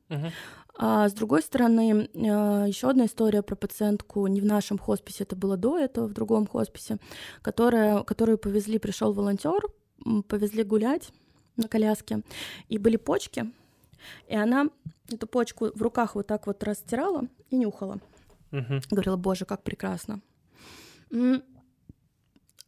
[0.82, 5.36] А с другой стороны, а, еще одна история про пациентку не в нашем хосписе, это
[5.36, 7.00] было до этого, в другом хосписе,
[7.42, 9.62] которая, которую повезли, пришел волонтер,
[10.30, 11.12] повезли гулять
[11.58, 12.22] на коляске,
[12.70, 13.52] и были почки,
[14.30, 14.70] и она
[15.12, 18.00] эту почку в руках вот так вот растирала и нюхала.
[18.54, 18.80] Угу.
[18.90, 20.22] Говорила, боже, как прекрасно.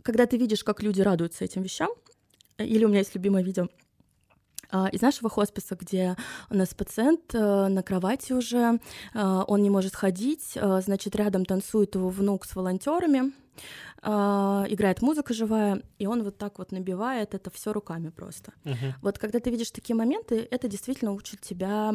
[0.03, 1.91] Когда ты видишь, как люди радуются этим вещам,
[2.57, 3.69] или у меня есть любимое видео—
[4.91, 6.15] из нашего хосписа, где
[6.49, 8.79] у нас пациент э, на кровати уже,
[9.13, 13.50] э, он не может ходить, э, значит, рядом танцует его внук с волонтерами, а,
[14.03, 18.51] играет музыка живая, и он вот так вот набивает это все руками просто.
[18.63, 18.93] Uh-huh.
[19.03, 21.93] Вот когда ты видишь такие моменты, это действительно учит тебя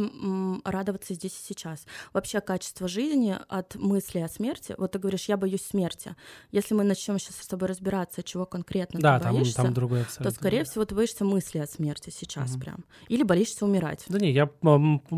[0.64, 1.85] радоваться здесь и сейчас.
[2.12, 4.77] Вообще качество жизни от мысли о смерти.
[4.79, 6.14] Вот ты говоришь, я боюсь смерти.
[6.53, 10.07] Если мы начнем сейчас с тобой разбираться, чего конкретно да, ты там, боишься, там другое
[10.19, 12.61] то скорее всего ты боишься мысли о смерти сейчас uh-huh.
[12.61, 14.05] прям, или боишься умирать.
[14.07, 14.47] Да не, я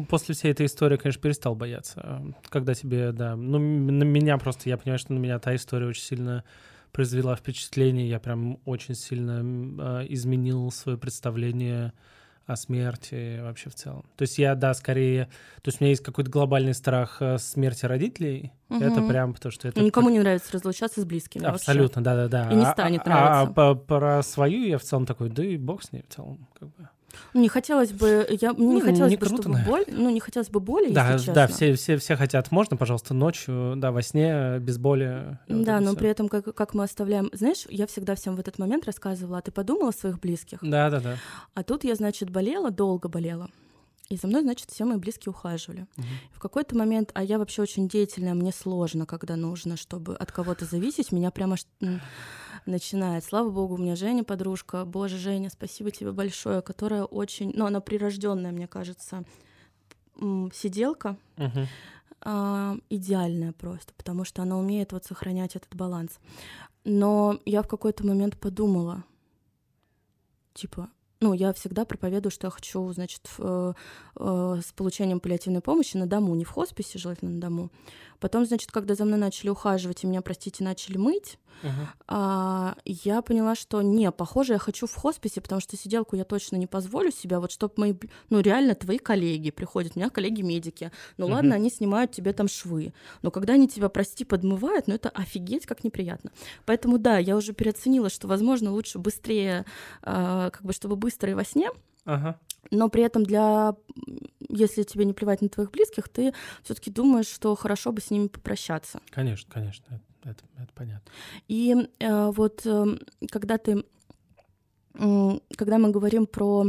[0.08, 4.78] после всей этой истории, конечно, перестал бояться, когда тебе, да, ну на меня просто, я
[4.78, 6.37] понимаю, что на меня та история очень сильно
[6.92, 8.08] произвела впечатление.
[8.08, 11.92] Я прям очень сильно э, изменил свое представление
[12.46, 14.04] о смерти вообще в целом.
[14.16, 15.26] То есть я, да, скорее...
[15.62, 18.52] То есть у меня есть какой-то глобальный страх э, смерти родителей.
[18.70, 18.82] Угу.
[18.82, 19.80] Это прям потому, что это...
[19.80, 22.50] Никому не нравится разлучаться с близкими Абсолютно, да-да-да.
[22.50, 23.54] И не станет а, нравиться.
[23.54, 26.14] А, а, а про свою я в целом такой, да и бог с ней в
[26.14, 26.88] целом, как бы.
[27.34, 29.84] Не хотелось бы, я, мне не хотелось не бы, круто, чтобы наверное.
[29.84, 33.14] боль, ну, не хотелось бы боли, да, если Да, все, все, все хотят, можно, пожалуйста,
[33.14, 35.38] ночью, да, во сне, без боли.
[35.48, 35.98] Да, но все.
[35.98, 37.30] при этом, как, как мы оставляем...
[37.32, 40.58] Знаешь, я всегда всем в этот момент рассказывала, а ты подумала о своих близких?
[40.62, 41.16] Да, да, да.
[41.54, 43.48] А тут я, значит, болела, долго болела.
[44.08, 45.86] И за мной, значит, все мои близкие ухаживали.
[45.96, 46.06] Угу.
[46.32, 50.64] В какой-то момент, а я вообще очень деятельная, мне сложно, когда нужно, чтобы от кого-то
[50.64, 51.56] зависеть, меня прямо
[52.64, 53.24] начинает.
[53.24, 54.84] Слава богу, у меня Женя подружка.
[54.84, 59.24] Боже, Женя, спасибо тебе большое, которая очень, ну, она прирожденная, мне кажется,
[60.52, 61.16] сиделка.
[61.36, 61.66] Uh-huh.
[62.20, 66.18] А, идеальная просто, потому что она умеет вот сохранять этот баланс.
[66.84, 69.04] Но я в какой-то момент подумала,
[70.54, 70.90] типа,
[71.20, 73.74] ну, я всегда проповедую, что я хочу, значит, в,
[74.16, 77.70] э, с получением паллиативной помощи на дому, не в хосписе, желательно на дому.
[78.20, 81.70] Потом, значит, когда за мной начали ухаживать и меня, простите, начали мыть, uh-huh.
[82.08, 86.56] а, я поняла, что не, похоже, я хочу в хосписе, потому что сиделку я точно
[86.56, 87.94] не позволю себя, вот чтобы мои,
[88.30, 91.32] ну реально твои коллеги приходят, у меня коллеги-медики, ну uh-huh.
[91.32, 92.92] ладно, они снимают тебе там швы,
[93.22, 96.32] но когда они тебя, прости, подмывают, ну это офигеть как неприятно.
[96.64, 99.64] Поэтому да, я уже переоценила, что, возможно, лучше быстрее,
[100.02, 101.70] а, как бы, чтобы быстро и во сне,
[102.08, 102.34] uh-huh
[102.70, 103.74] но при этом для,
[104.48, 106.32] если тебе не плевать на твоих близких, ты
[106.62, 109.00] все-таки думаешь, что хорошо бы с ними попрощаться.
[109.10, 111.10] Конечно, конечно, это, это, понятно.
[111.46, 112.84] И э, вот э,
[113.30, 113.84] когда ты,
[115.56, 116.66] когда мы говорим про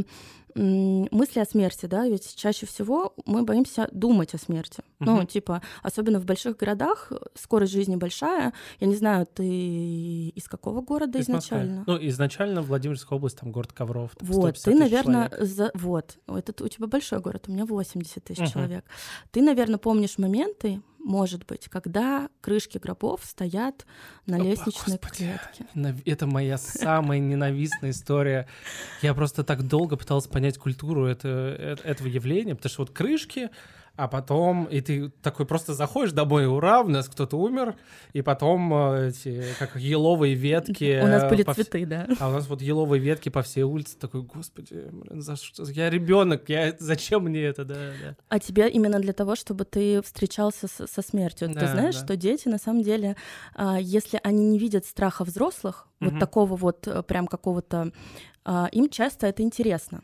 [0.55, 4.81] мысли о смерти, да, ведь чаще всего мы боимся думать о смерти.
[4.99, 5.09] Угу.
[5.09, 8.53] Ну, типа, особенно в больших городах, скорость жизни большая.
[8.79, 11.77] Я не знаю, ты из какого города из изначально?
[11.77, 11.93] Москвы.
[11.93, 14.15] Ну, изначально Владимирская область, там город Ковров.
[14.15, 15.71] Там вот, ты, наверное, за...
[15.75, 18.49] вот, это у тебя большой город, у меня 80 тысяч угу.
[18.49, 18.85] человек.
[19.31, 23.85] Ты, наверное, помнишь моменты, может быть, когда крышки гробов стоят
[24.25, 25.39] на Опа, лестничной господи,
[25.73, 26.01] клетке.
[26.05, 28.47] Это моя самая ненавистная история.
[29.01, 33.49] Я просто так долго пытался понять культуру э, этого явления, потому что вот крышки,
[33.99, 37.75] а потом, и ты такой просто заходишь домой, ура, у нас кто-то умер,
[38.13, 41.01] и потом э, эти, как еловые ветки.
[41.03, 42.07] У нас были цветы, да.
[42.17, 45.63] А у нас вот еловые ветки по всей улице, такой, господи, блин, за что?
[45.63, 48.15] Я ребенок, я зачем мне это, да, да.
[48.29, 51.49] А тебе именно для того, чтобы ты встречался с, со смертью.
[51.53, 52.05] Да, ты знаешь, да.
[52.05, 53.17] что дети, на самом деле,
[53.53, 56.11] а, если они не видят страха взрослых, угу.
[56.11, 57.91] вот такого вот э, прям какого-то,
[58.45, 60.03] а, им часто это интересно.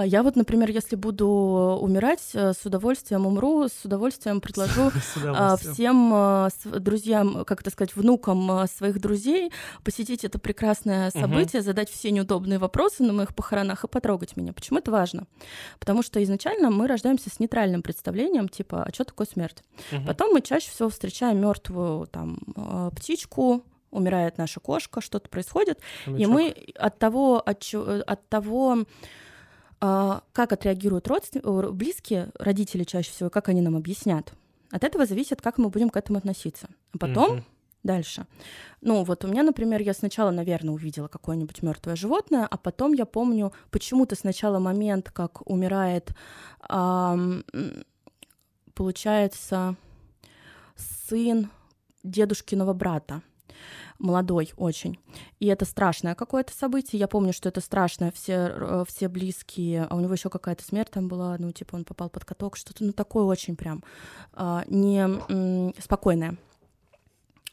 [0.00, 4.90] А я вот, например, если буду умирать, э, с удовольствием умру, с удовольствием предложу
[5.26, 6.48] а, всем э,
[6.78, 9.52] друзьям, как это сказать, внукам э, своих друзей
[9.84, 14.52] посетить это прекрасное событие, задать все неудобные вопросы на моих похоронах и потрогать меня.
[14.54, 15.26] Почему это важно?
[15.78, 19.62] Потому что изначально мы рождаемся с нейтральным представлением, типа, а что такое смерть?
[20.06, 22.38] Потом мы чаще всего встречаем мертвую там
[22.96, 26.20] птичку, умирает наша кошка, что-то происходит, Хомячок.
[26.20, 28.84] и мы от того, от, от того,
[29.80, 34.32] а, как отреагируют родственники, близкие, родители чаще всего, как они нам объяснят,
[34.70, 36.68] от этого зависит, как мы будем к этому относиться.
[36.92, 37.44] А потом угу.
[37.82, 38.26] дальше.
[38.80, 43.06] Ну, вот у меня, например, я сначала, наверное, увидела какое-нибудь мертвое животное, а потом я
[43.06, 46.12] помню почему-то сначала момент, как умирает,
[46.68, 47.44] эм,
[48.74, 49.76] получается,
[50.76, 51.50] сын
[52.04, 53.22] дедушкиного брата
[54.00, 54.98] молодой очень.
[55.38, 56.98] И это страшное какое-то событие.
[56.98, 60.90] Я помню, что это страшное, все, э, все близкие, а у него еще какая-то смерть
[60.90, 63.84] там была, ну, типа он попал под каток, что-то, ну, такое очень прям
[64.32, 66.36] а, не спокойное.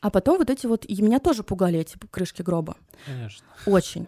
[0.02, 2.78] А потом вот эти вот, и меня тоже пугали эти крышки гроба.
[3.06, 3.46] Конечно.
[3.66, 4.08] Очень.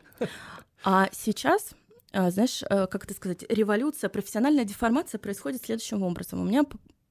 [0.83, 1.73] А сейчас
[2.11, 6.41] а, знаешь, э, как это сказать, революция, профессиональная деформация происходит следующим образом.
[6.41, 6.63] У меня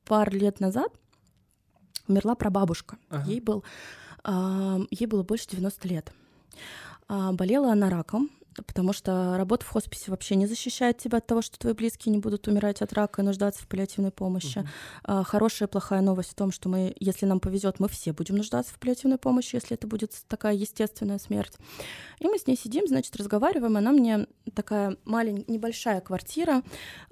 [0.05, 0.93] пару лет назад
[2.09, 2.99] умерла прабабушка.
[3.09, 3.31] Ага.
[3.31, 3.65] Ей был
[4.91, 6.13] Ей было больше 90 лет.
[7.09, 8.31] А, болела она раком,
[8.63, 12.19] потому что работа в хосписе вообще не защищает тебя от того, что твои близкие не
[12.19, 14.65] будут умирать от рака и нуждаться в паллиативной помощи.
[15.05, 15.25] Uh-huh.
[15.25, 18.73] Хорошая и плохая новость в том, что мы, если нам повезет, мы все будем нуждаться
[18.75, 21.55] в паллиативной помощи, если это будет такая естественная смерть.
[22.21, 23.77] И мы с ней сидим, значит, разговариваем.
[23.77, 26.63] Она мне такая маленькая, небольшая квартира,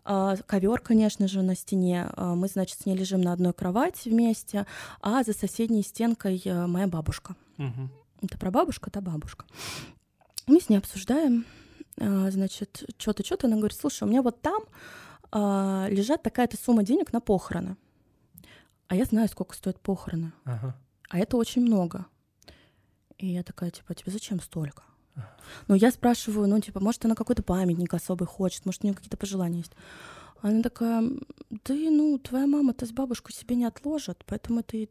[0.04, 2.08] а, ковер, конечно же, на стене.
[2.14, 4.66] А, мы, значит, с ней лежим на одной кровати вместе,
[5.00, 7.36] а за соседней стенкой э, моя бабушка.
[7.58, 7.88] Uh-huh.
[8.22, 9.44] Это про бабушка, это бабушка.
[10.46, 11.44] Мы с ней обсуждаем,
[12.00, 13.48] а, значит, что-то, что-то.
[13.48, 14.62] Она говорит, слушай, у меня вот там
[15.32, 17.76] а, лежат такая-то сумма денег на похороны.
[18.86, 20.32] А я знаю, сколько стоит похороны.
[20.44, 20.76] Ага.
[21.08, 22.06] А это очень много.
[23.18, 24.84] И я такая, типа, тебе зачем столько?
[25.16, 25.34] Ага.
[25.66, 29.16] Ну, я спрашиваю, ну, типа, может, она какой-то памятник особый хочет, может, у нее какие-то
[29.16, 29.72] пожелания есть.
[30.42, 31.02] Она такая,
[31.62, 34.88] ты, ну, твоя мама-то с бабушкой себе не отложит, поэтому ты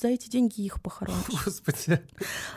[0.00, 1.44] за эти деньги их похоронишь.
[1.44, 2.00] Господи.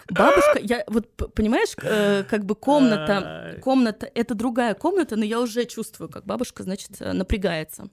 [0.10, 5.66] Бабушка, я вот, понимаешь, э, как бы комната, комната, это другая комната, но я уже
[5.66, 7.90] чувствую, как бабушка, значит, э, напрягается.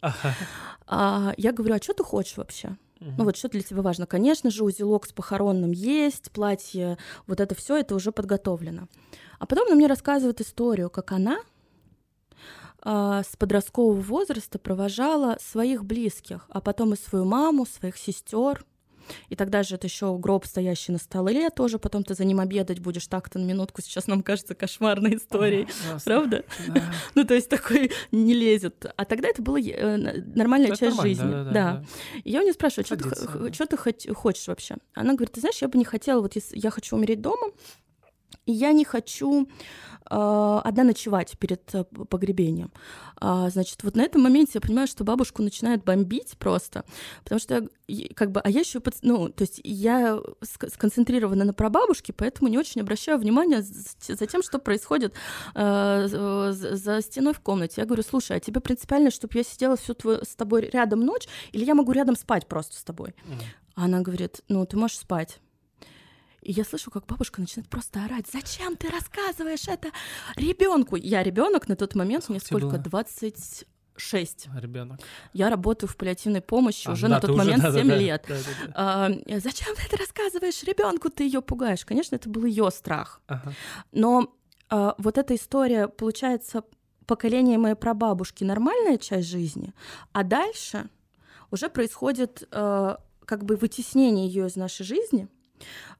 [0.86, 2.76] А я говорю, а что ты хочешь вообще?
[3.00, 4.06] Ну вот что для тебя важно?
[4.06, 8.88] Конечно же, узелок с похоронным есть, платье, вот это все, это уже подготовлено.
[9.38, 11.38] А потом она мне рассказывает историю, как она
[12.84, 18.64] с подросткового возраста провожала своих близких, а потом и свою маму, своих сестер.
[19.28, 22.80] И тогда же это еще гроб, стоящий на столе, тоже потом ты за ним обедать
[22.80, 23.82] будешь так-то на минутку.
[23.82, 26.44] Сейчас нам кажется кошмарной историей, а, правда?
[26.68, 26.82] Да.
[27.14, 28.86] ну, то есть такой не лезет.
[28.96, 29.96] А тогда это была э,
[30.34, 31.30] нормальная это часть жизни.
[31.30, 31.52] Да, да, да.
[31.52, 31.84] да.
[32.24, 34.76] И я у нее спрашиваю, что ты, что ты хочешь вообще?
[34.94, 37.48] Она говорит, ты знаешь, я бы не хотела, вот если я хочу умереть дома,
[38.46, 39.48] и я не хочу
[40.10, 42.72] э, одна ночевать перед э, погребением.
[43.16, 46.84] А, значит, вот на этом моменте я понимаю, что бабушку начинает бомбить просто,
[47.22, 47.68] потому что
[48.14, 52.80] как бы, а я еще, ну, то есть я сконцентрирована на прабабушке, поэтому не очень
[52.80, 55.14] обращаю внимание за тем, что происходит
[55.54, 56.06] э,
[56.52, 57.74] за стеной в комнате.
[57.78, 61.28] Я говорю, слушай, а тебе принципиально, чтобы я сидела всю твою, с тобой рядом ночь,
[61.52, 63.14] или я могу рядом спать просто с тобой?
[63.24, 63.42] Mm.
[63.74, 65.40] она говорит, ну, ты можешь спать.
[66.44, 69.88] И я слышу, как бабушка начинает просто орать: Зачем ты рассказываешь это
[70.36, 70.96] ребенку?
[70.96, 72.78] Я ребенок на тот момент, мне сколько?
[72.78, 73.66] 20
[73.96, 74.48] 6.
[74.56, 75.00] Ребенок.
[75.32, 78.24] Я работаю в паллиативной помощи а, уже да, на тот момент уже, 7 да, лет.
[78.28, 78.72] Да, да, да.
[78.74, 81.10] А, зачем ты это рассказываешь ребенку?
[81.10, 81.84] Ты ее пугаешь.
[81.84, 83.20] Конечно, это был ее страх.
[83.28, 83.52] Ага.
[83.92, 84.34] Но
[84.68, 86.64] а, вот эта история, получается,
[87.06, 89.72] поколение моей прабабушки нормальная часть жизни,
[90.12, 90.88] а дальше
[91.50, 95.28] уже происходит а, как бы вытеснение ее из нашей жизни.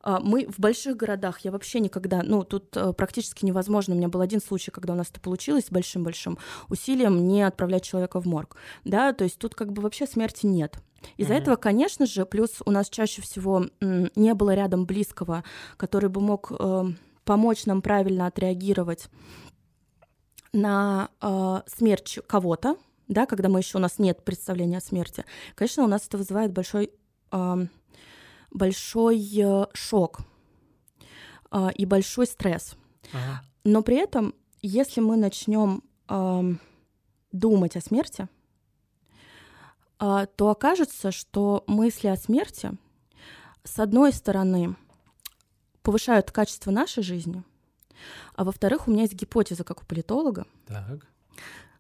[0.01, 3.95] А, мы в больших городах, я вообще никогда, ну, тут э, практически невозможно.
[3.95, 6.39] У меня был один случай, когда у нас это получилось с большим-большим
[6.69, 10.79] усилием не отправлять человека в морг, да, то есть тут как бы вообще смерти нет.
[11.17, 11.39] Из-за mm-hmm.
[11.39, 15.45] этого, конечно же, плюс у нас чаще всего не было рядом близкого,
[15.77, 16.85] который бы мог э,
[17.25, 19.09] помочь нам правильно отреагировать
[20.53, 22.77] на э, смерть кого-то,
[23.09, 25.25] да, когда мы еще у нас нет представления о смерти,
[25.55, 26.91] конечно, у нас это вызывает большой
[27.33, 27.67] э,
[28.55, 30.21] большой э, шок
[31.51, 32.77] э, и большой стресс.
[33.13, 33.43] Ага.
[33.65, 35.83] Но при этом, если мы начнем
[37.33, 38.29] думать о смерти,
[40.01, 42.73] э, то окажется, что мысли о смерти,
[43.65, 44.77] с одной стороны,
[45.83, 47.43] повышают качество нашей жизни,
[48.35, 50.47] а во-вторых, у меня есть гипотеза, как у политолога.
[50.67, 51.07] Так.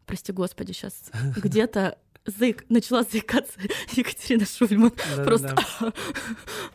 [0.07, 2.69] Прости господи, сейчас где-то заик...
[2.69, 3.59] начала заикаться
[3.93, 4.93] Екатерина Шульман.
[5.17, 5.93] Да, Просто да.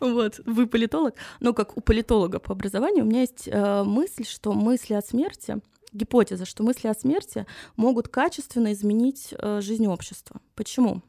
[0.00, 1.14] вот, вы политолог.
[1.40, 5.60] Но как у политолога по образованию у меня есть э, мысль, что мысли о смерти,
[5.92, 7.46] гипотеза, что мысли о смерти
[7.76, 10.40] могут качественно изменить э, жизнь общества.
[10.54, 11.02] Почему?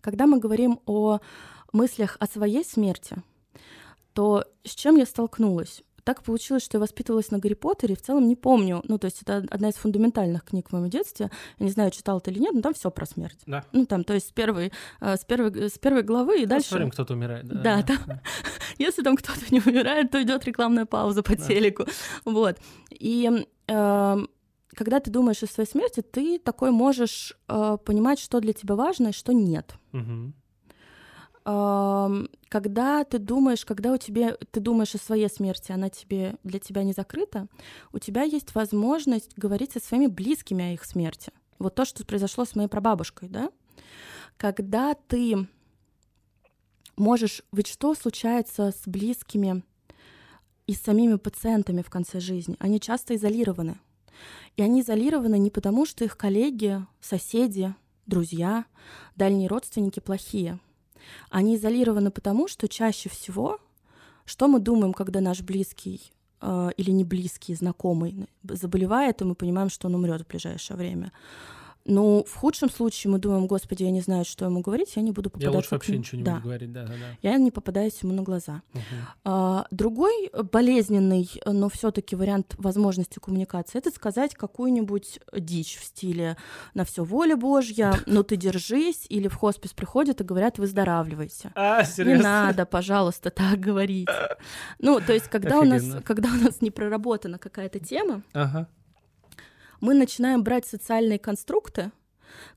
[0.00, 1.18] Когда мы говорим о
[1.72, 3.16] мыслях о своей смерти,
[4.12, 5.82] то с чем я столкнулась?
[6.06, 8.80] Так получилось, что я воспитывалась на Гарри Поттере, в целом не помню.
[8.86, 11.32] Ну, то есть это одна из фундаментальных книг в моем детстве.
[11.58, 13.40] Я не знаю, читал это или нет, но там все про смерть.
[13.44, 13.64] Да.
[13.72, 16.66] Ну, там, то есть с первой, э, с первой, с первой главы и дальше...
[16.68, 17.48] Посмотрим, кто-то умирает.
[17.48, 17.96] Да, да.
[18.06, 18.22] да.
[18.78, 21.44] Если там кто-то не умирает, то идет рекламная пауза по да.
[21.44, 21.86] телеку.
[22.24, 22.56] Вот.
[22.90, 23.28] И
[23.66, 24.16] э,
[24.76, 29.08] когда ты думаешь о своей смерти, ты такой можешь э, понимать, что для тебя важно
[29.08, 29.74] и что нет.
[29.92, 30.34] Угу
[31.46, 36.82] когда ты думаешь, когда у тебя, ты думаешь о своей смерти, она тебе, для тебя
[36.82, 37.46] не закрыта,
[37.92, 41.30] у тебя есть возможность говорить со своими близкими о их смерти.
[41.60, 43.50] Вот то, что произошло с моей прабабушкой, да?
[44.36, 45.46] Когда ты
[46.96, 47.42] можешь...
[47.52, 49.62] Ведь что случается с близкими
[50.66, 52.56] и с самими пациентами в конце жизни?
[52.58, 53.78] Они часто изолированы.
[54.56, 57.72] И они изолированы не потому, что их коллеги, соседи,
[58.06, 58.64] друзья,
[59.14, 60.58] дальние родственники плохие—
[61.30, 63.58] они изолированы потому, что чаще всего,
[64.24, 69.70] что мы думаем, когда наш близкий э, или не близкий, знакомый заболевает, и мы понимаем,
[69.70, 71.12] что он умрет в ближайшее время.
[71.88, 75.12] Ну, в худшем случае мы думаем, господи, я не знаю, что ему говорить, я не
[75.12, 75.52] буду попадать.
[75.52, 76.34] Я лучше вообще ничего не да.
[76.34, 77.18] буду говорить, да, да, да.
[77.22, 78.62] Я не попадаюсь ему на глаза.
[78.74, 78.82] Угу.
[79.24, 86.36] А, другой болезненный, но все-таки вариант возможности коммуникации это сказать какую-нибудь дичь в стиле
[86.74, 91.52] на все воля Божья, но ты держись, или в хоспис приходят и говорят, выздоравливайте.
[91.54, 92.16] А, серьезно?
[92.16, 94.08] Не надо, пожалуйста, так говорить.
[94.78, 98.68] Ну, то есть, когда у нас, когда у нас не проработана какая-то тема, ага
[99.80, 101.92] мы начинаем брать социальные конструкты,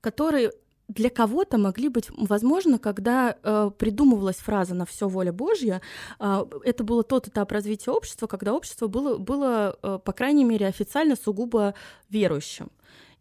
[0.02, 0.52] которые
[0.90, 5.82] для кого-то могли быть, возможно, когда э, придумывалась фраза «на все воля Божья»,
[6.20, 10.66] э, это было тот этап развития общества, когда общество было, было э, по крайней мере,
[10.66, 11.76] официально сугубо
[12.10, 12.72] верующим.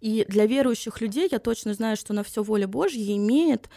[0.00, 3.68] И для верующих людей я точно знаю, что на все воля Божья имеет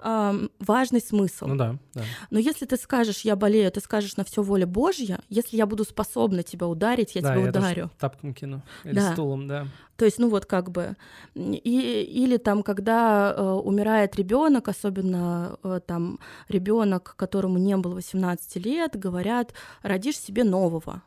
[0.00, 1.46] важный смысл.
[1.46, 2.02] Ну да, да.
[2.30, 5.84] Но если ты скажешь, я болею, ты скажешь на все воля Божья, если я буду
[5.84, 7.90] способна тебя ударить, я да, тебя я ударю.
[7.98, 8.62] Тапком кину.
[8.84, 9.12] Или да.
[9.12, 9.66] стулом, да.
[9.96, 10.96] То есть, ну вот как бы.
[11.34, 18.64] И, или там, когда э, умирает ребенок, особенно э, там ребенок, которому не было 18
[18.64, 21.02] лет, говорят, родишь себе нового.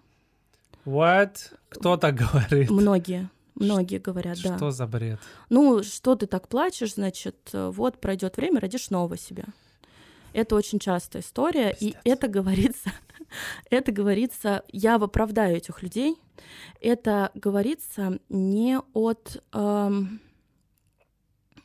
[0.85, 1.35] What?
[1.69, 2.69] Кто так говорит?
[2.69, 3.29] Многие.
[3.55, 4.57] Многие говорят, что да.
[4.57, 5.19] Что за бред?
[5.49, 9.45] Ну, что ты так плачешь, значит, вот пройдет время, родишь нового себя.
[10.33, 11.97] Это очень частая история, Пиздец.
[12.03, 12.91] и это говорится,
[13.69, 16.15] это говорится, я оправдаю этих людей,
[16.79, 20.21] это говорится не от эм,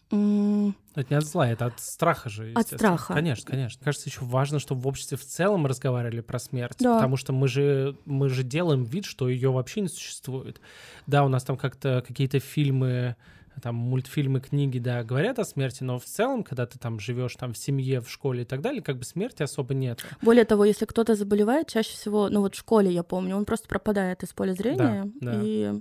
[0.09, 2.53] это не от зла, это от страха же.
[2.55, 3.15] От страха.
[3.15, 3.83] Конечно, конечно.
[3.83, 6.95] Кажется, еще важно, чтобы в обществе в целом разговаривали про смерть, да.
[6.97, 10.61] потому что мы же, мы же делаем вид, что ее вообще не существует.
[11.07, 13.17] Да, у нас там как-то какие-то фильмы,
[13.61, 17.53] там мультфильмы, книги, да, говорят о смерти, но в целом, когда ты там живешь там
[17.53, 20.05] в семье, в школе и так далее, как бы смерти особо нет.
[20.23, 23.69] Более того, если кто-то заболевает, чаще всего, ну вот в школе я помню, он просто
[23.69, 25.41] пропадает из поля зрения да, да.
[25.43, 25.81] и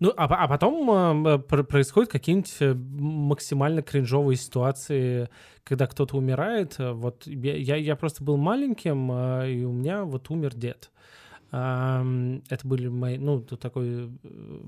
[0.00, 5.28] ну, а, а потом э, происходят какие-нибудь э, максимально кринжовые ситуации,
[5.62, 6.76] когда кто-то умирает.
[6.78, 10.90] Вот я, я просто был маленьким, э, и у меня вот умер дед.
[11.54, 14.60] Это были мои, ну, такой э,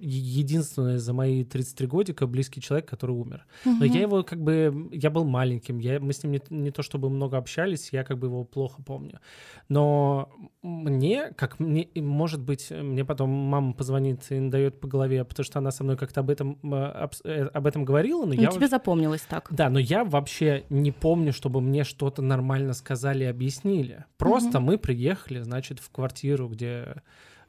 [0.00, 3.46] единственный за мои 33 годика близкий человек, который умер.
[3.64, 3.76] Угу.
[3.78, 6.82] Но я его как бы, я был маленьким, я, мы с ним не, не то
[6.82, 9.20] чтобы много общались, я как бы его плохо помню.
[9.68, 10.28] Но
[10.62, 15.58] мне, как мне, может быть, мне потом мама позвонит и дает по голове, потому что
[15.60, 18.24] она со мной как-то об этом, об, э, об этом говорила.
[18.26, 19.46] Но ну, я тебе запомнилось так.
[19.50, 24.04] Да, но я вообще не помню, чтобы мне что-то нормально сказали и объяснили.
[24.16, 24.66] Просто угу.
[24.66, 27.02] мы приехали, значит, в квартиру квартиру, где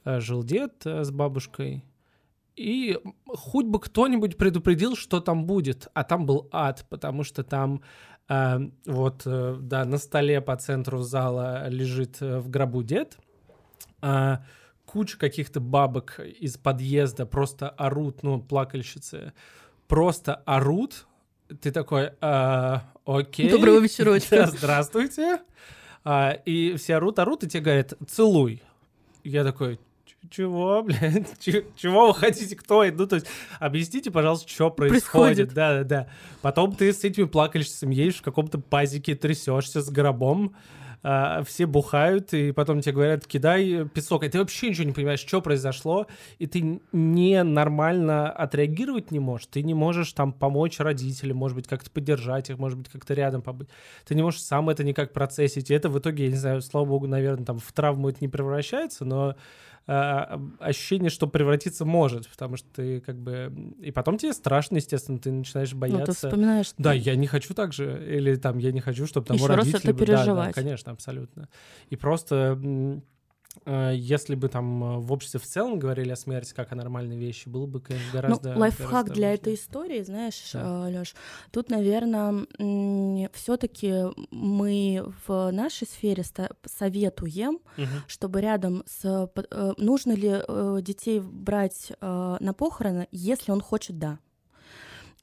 [0.04, 1.84] э, жил дед э, с бабушкой.
[2.56, 2.98] И
[3.28, 5.88] хоть бы кто-нибудь предупредил, что там будет.
[5.94, 7.82] А там был ад, потому что там
[8.30, 13.18] э, вот, э, да, на столе по центру зала лежит э, в гробу дед.
[14.02, 14.38] Э,
[14.86, 19.34] куча каких-то бабок из подъезда просто орут, ну, плакальщицы,
[19.88, 21.08] просто орут.
[21.62, 23.50] Ты такой, э, окей.
[23.50, 24.48] Доброго вечерочка.
[24.58, 25.40] Здравствуйте.
[26.06, 28.62] А, и все орут, орут, и тебе говорят, целуй.
[29.24, 29.80] Я такой,
[30.30, 32.98] чего, блядь, чего вы хотите, кто это?
[32.98, 33.28] Ну, то есть,
[33.60, 35.54] объясните, пожалуйста, что происходит.
[35.54, 36.08] Да, да, да.
[36.42, 40.56] Потом ты с этими плакальщицами едешь в каком-то пазике, трясешься с гробом,
[41.08, 45.20] а, все бухают, и потом тебе говорят, кидай песок, и ты вообще ничего не понимаешь,
[45.20, 46.08] что произошло,
[46.40, 51.68] и ты не нормально отреагировать не можешь, ты не можешь там помочь родителям, может быть,
[51.68, 53.70] как-то поддержать их, может быть, как-то рядом побыть.
[54.08, 56.86] Ты не можешь сам это никак процессить, и это в итоге, я не знаю, слава
[56.86, 59.36] богу, наверное, там в травму это не превращается, но
[59.86, 63.76] ощущение, что превратиться может, потому что ты как бы...
[63.80, 66.00] И потом тебе страшно, естественно, ты начинаешь бояться.
[66.00, 66.74] Ну, ты вспоминаешь...
[66.78, 69.74] Да, я не хочу так же, или там я не хочу, чтобы там Еще родители...
[69.74, 70.26] раз это переживать.
[70.28, 71.50] Да, да, конечно, абсолютно.
[71.90, 73.02] И просто
[73.66, 77.50] если бы там э, в обществе в целом говорили о смерти как о нормальной вещи,
[77.50, 78.54] было бы, конечно, ну, гораздо...
[78.54, 80.88] Ну, лайфхак гораздо для этой истории, знаешь, да.
[80.88, 81.16] Э, Лёш,
[81.52, 82.46] тут, наверное,
[83.34, 86.24] все таки мы в нашей сфере
[86.66, 87.88] советуем, угу.
[88.08, 89.30] чтобы рядом с...
[89.78, 90.42] Нужно ли
[90.82, 94.20] детей брать на похороны, если он хочет, да.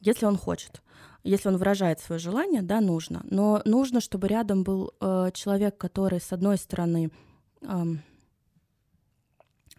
[0.00, 0.82] Если он хочет.
[1.22, 3.22] Если он выражает свое желание, да, нужно.
[3.30, 4.92] Но нужно, чтобы рядом был
[5.32, 7.10] человек, который, с одной стороны,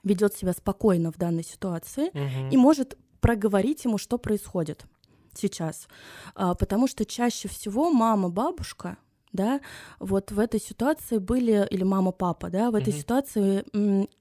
[0.03, 2.51] ведет себя спокойно в данной ситуации угу.
[2.51, 4.85] и может проговорить ему, что происходит
[5.33, 5.87] сейчас.
[6.35, 8.97] А, потому что чаще всего мама, бабушка
[9.33, 9.59] да,
[9.99, 12.99] вот в этой ситуации были, или мама-папа, да, в этой mm-hmm.
[12.99, 13.65] ситуации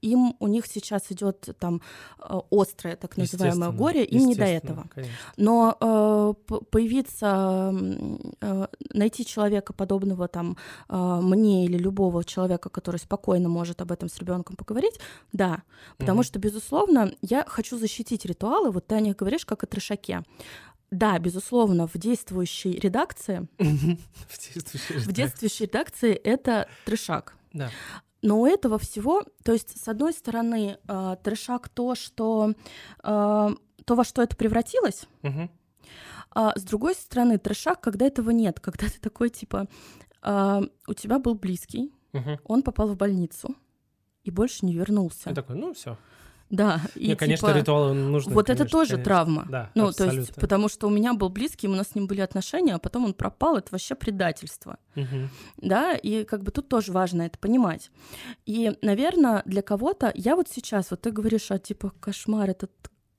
[0.01, 1.83] им, у них сейчас идет там
[2.19, 4.87] э, острое так называемое горе, им не до этого.
[4.95, 5.15] Конечно.
[5.37, 6.35] Но э,
[6.71, 7.75] появиться,
[8.41, 10.57] э, найти человека подобного там
[10.89, 14.99] э, мне или любого человека, который спокойно может об этом с ребенком поговорить,
[15.33, 15.63] да,
[15.99, 16.25] потому mm-hmm.
[16.25, 20.23] что, безусловно, я хочу защитить ритуалы, вот ты о них говоришь, как о трешаке.
[20.93, 27.35] Да, безусловно, в действующей редакции, в действующей редакции это трешак.
[27.55, 27.71] Да.
[28.21, 32.55] Но у этого всего, то есть, с одной стороны, э, трешак то, что э,
[33.03, 35.07] то, во что это превратилось,
[36.35, 39.69] а с другой стороны, трешак, когда этого нет, когда ты такой, типа,
[40.23, 41.91] э, у тебя был близкий,
[42.45, 43.57] он попал в больницу
[44.25, 45.31] и больше не вернулся.
[45.31, 45.97] Я такой, ну все.
[46.53, 48.35] Да, и Нет, конечно, типа, ритуалы нужны.
[48.35, 49.05] Вот конечно, это тоже конечно.
[49.05, 49.47] травма.
[49.49, 50.15] Да, ну, абсолютно.
[50.15, 52.79] то есть, потому что у меня был близкий, у нас с ним были отношения, а
[52.79, 54.77] потом он пропал, это вообще предательство.
[54.95, 55.31] Угу.
[55.57, 57.91] Да, и как бы тут тоже важно это понимать.
[58.45, 62.71] И, наверное, для кого-то, я вот сейчас, вот ты говоришь, а типа кошмар, этот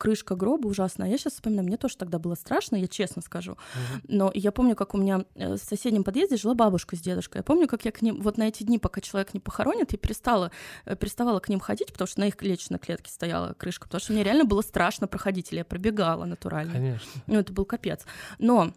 [0.04, 1.10] крышка гроба ужасная.
[1.10, 3.54] Я сейчас вспоминаю, мне тоже тогда было страшно, я честно скажу.
[3.54, 4.02] Uh-huh.
[4.10, 7.40] Но я помню, как у меня э, в соседнем подъезде жила бабушка с дедушкой.
[7.40, 9.98] Я помню, как я к ним, вот на эти дни, пока человек не похоронит, я
[9.98, 10.52] перестала,
[10.84, 14.12] э, переставала к ним ходить, потому что на их личной клетке стояла крышка, потому что
[14.12, 16.74] мне реально было страшно проходить, или я пробегала натурально.
[16.74, 17.22] Конечно.
[17.28, 18.02] Ну, это был капец.
[18.40, 18.74] Но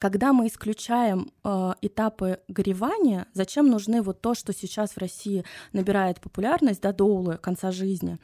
[0.00, 5.44] когда мы исключаем э, этапы горевания, зачем нужны вот то, что сейчас в России
[5.74, 8.18] набирает популярность, да, доулы конца жизни,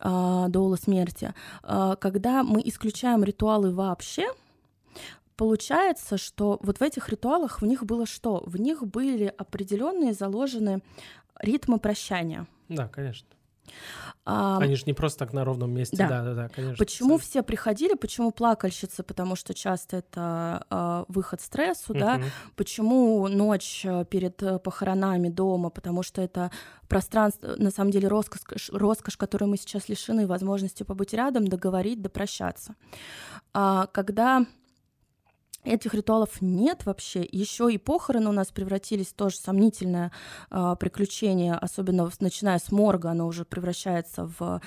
[0.00, 4.26] э, доулы смерти, э, когда мы исключаем ритуалы вообще,
[5.36, 8.42] получается, что вот в этих ритуалах в них было что?
[8.46, 10.82] В них были определенные заложены
[11.38, 12.46] ритмы прощания.
[12.70, 13.28] Да, конечно.
[14.30, 16.76] Они же не просто так на ровном месте, да, да, да, да конечно.
[16.76, 17.30] Почему абсолютно.
[17.30, 22.20] все приходили, почему плакальщицы, потому что часто это э, выход стрессу, да,
[22.54, 26.50] почему ночь э, перед э, похоронами дома, потому что это
[26.88, 32.74] пространство, на самом деле роскошь, роскошь, которой мы сейчас лишены возможности побыть рядом, договорить, допрощаться.
[33.54, 34.44] А, когда
[35.68, 37.26] Этих ритуалов нет вообще.
[37.30, 40.12] Еще и похороны у нас превратились в тоже сомнительное
[40.50, 44.62] э, приключение, особенно начиная с морга, оно уже превращается в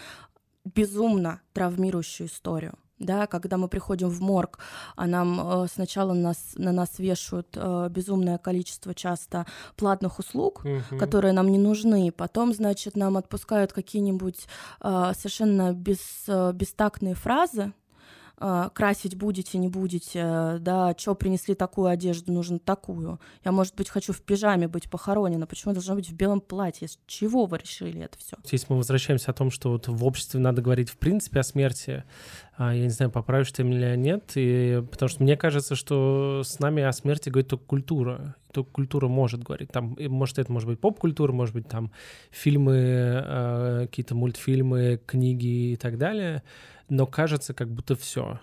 [0.64, 4.60] безумно травмирующую историю да, когда мы приходим в морг,
[4.96, 9.46] а нам э, сначала нас, на нас вешают э, безумное количество часто
[9.76, 10.98] платных услуг, uh-huh.
[10.98, 14.48] которые нам не нужны, потом, значит, нам отпускают какие-нибудь
[14.82, 17.81] э, совершенно без, э, бестактные фразы, а,
[18.74, 23.20] красить будете, не будете, да, что принесли такую одежду, нужно такую.
[23.46, 26.88] Я, может быть, хочу в пижаме быть похоронена, почему должна быть в белом платье?
[26.88, 28.38] С чего вы решили это все?
[28.52, 32.04] Если мы возвращаемся о том, что вот в обществе надо говорить в принципе о смерти,
[32.58, 36.42] а, я не знаю, поправишь ты меня или нет, и, потому что мне кажется, что
[36.44, 38.36] с нами о смерти говорит только культура.
[38.52, 39.72] Только культура может говорить.
[39.72, 41.92] Там, может, это может быть поп-культура, может быть, там
[42.32, 46.44] фильмы, э, какие-то мультфильмы, книги и так далее
[46.92, 48.40] но кажется, как будто все.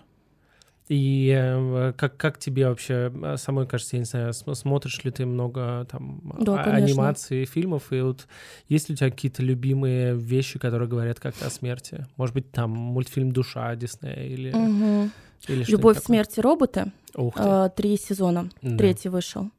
[0.87, 5.27] И э, как, как тебе вообще э, самой кажется, я не знаю, смотришь ли ты
[5.27, 8.27] много там да, а, анимации, фильмов, и вот
[8.67, 12.07] есть ли у тебя какие-то любимые вещи, которые говорят как-то о смерти?
[12.17, 14.51] Может быть, там мультфильм «Душа» Диснея или...
[14.51, 15.11] Угу.
[15.47, 16.91] или «Любовь, смерти, роботы».
[17.13, 17.43] Ух ты.
[17.43, 18.77] Э, три сезона, да.
[18.77, 19.51] третий вышел.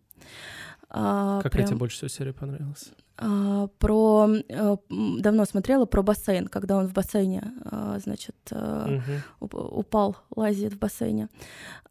[0.91, 1.67] А, Какая прям...
[1.69, 2.91] тебе больше всего серия понравилась?
[3.17, 9.57] А, про а, давно смотрела про бассейн, когда он в бассейне, а, значит, угу.
[9.57, 11.29] упал, лазит в бассейне.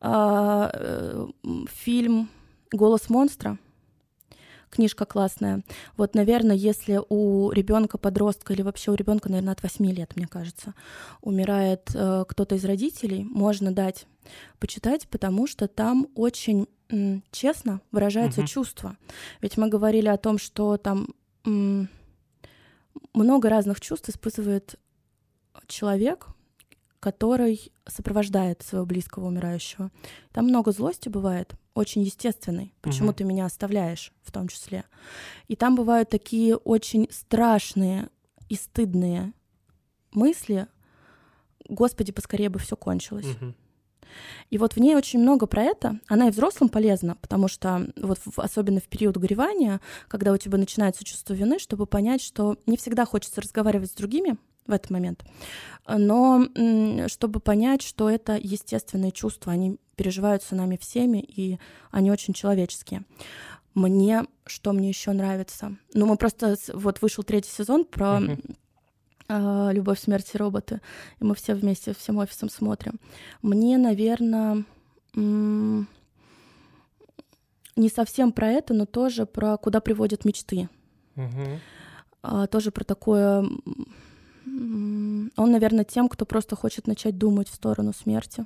[0.02, 1.28] А,
[1.70, 2.30] фильм
[2.72, 3.58] "Голос монстра".
[4.70, 5.64] Книжка классная.
[5.97, 10.28] Вот, наверное, если у ребенка, подростка или вообще у ребенка, наверное, от 8 лет, мне
[10.28, 10.76] кажется,
[11.22, 14.06] умирает э, кто-то из родителей, можно дать
[14.60, 16.68] почитать, потому что там очень
[17.32, 18.48] честно выражаются uh-huh.
[18.48, 18.98] чувства.
[19.42, 21.08] Ведь мы говорили о том, что там
[23.14, 24.76] много разных чувств испытывает
[25.68, 26.28] человек,
[27.00, 29.92] который сопровождает своего близкого умирающего.
[30.32, 32.74] Там много злости бывает, очень естественной.
[32.82, 33.16] Почему угу.
[33.16, 34.84] ты меня оставляешь, в том числе.
[35.48, 38.10] И там бывают такие очень страшные
[38.50, 39.34] и стыдные
[40.12, 40.68] мысли.
[41.70, 43.28] Господи, поскорее бы все кончилось.
[43.28, 43.54] Угу.
[44.49, 45.99] И вот в ней очень много про это.
[46.07, 51.03] Она и взрослым полезна, потому что вот особенно в период горевания, когда у тебя начинается
[51.03, 54.38] чувство вины, чтобы понять, что не всегда хочется разговаривать с другими
[54.68, 55.24] в этот момент,
[55.88, 56.45] но
[57.07, 61.60] чтобы понять, что это естественные чувства, они переживаются нами всеми, и
[61.91, 63.03] они очень человеческие.
[63.74, 65.76] Мне, что мне еще нравится?
[65.93, 68.55] Ну, мы просто, вот вышел третий сезон про uh-huh
[69.30, 70.82] «Любовь, смерть и роботы»,
[71.20, 73.00] и мы все вместе, всем офисом смотрим.
[73.44, 74.66] Мне, наверное,
[75.14, 75.86] не
[77.94, 80.68] совсем про это, но тоже про «Куда приводят мечты».
[81.16, 82.48] Угу.
[82.50, 83.48] Тоже про такое...
[84.46, 88.46] Он, наверное, тем, кто просто хочет начать думать в сторону смерти.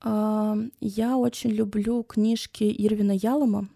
[0.00, 3.68] А, я очень люблю книжки Ирвина Ялома.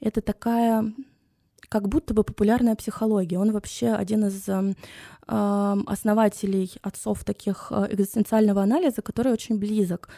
[0.00, 0.92] Это такая
[1.68, 3.38] как будто бы популярная психология.
[3.38, 4.74] Он вообще один из э,
[5.26, 10.08] основателей отцов таких э, экзистенциального анализа, который очень близок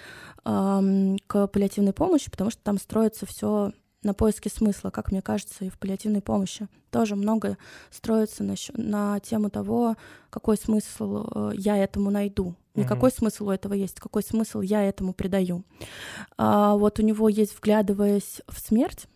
[0.45, 3.73] э, к паллиативной помощи, потому что там строится все
[4.03, 6.69] на поиске смысла, как мне кажется, и в паллиативной помощи.
[6.91, 7.57] Тоже много
[7.91, 9.97] строится на, на тему того,
[10.31, 12.55] какой смысл э, я этому найду.
[12.75, 15.63] Не какой смысл у этого есть, какой смысл я этому придаю.
[16.37, 19.07] А, вот у него есть «Вглядываясь в смерть»,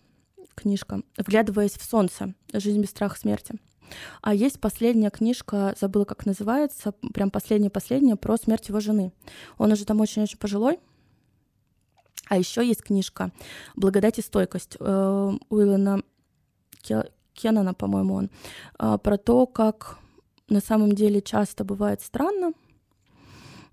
[0.61, 2.33] книжка «Вглядываясь в солнце.
[2.53, 3.55] Жизнь без страха смерти».
[4.21, 9.11] А есть последняя книжка, забыла, как называется, прям последняя-последняя, про смерть его жены.
[9.57, 10.79] Он уже там очень-очень пожилой.
[12.27, 13.31] А еще есть книжка
[13.75, 16.03] «Благодать и стойкость» э, Уиллана
[17.33, 18.29] Кеннона, по-моему, он,
[18.79, 19.97] э, про то, как
[20.49, 22.53] на самом деле часто бывает странно,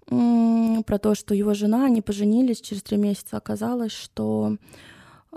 [0.06, 4.56] про то, что его жена, они поженились, через три месяца оказалось, что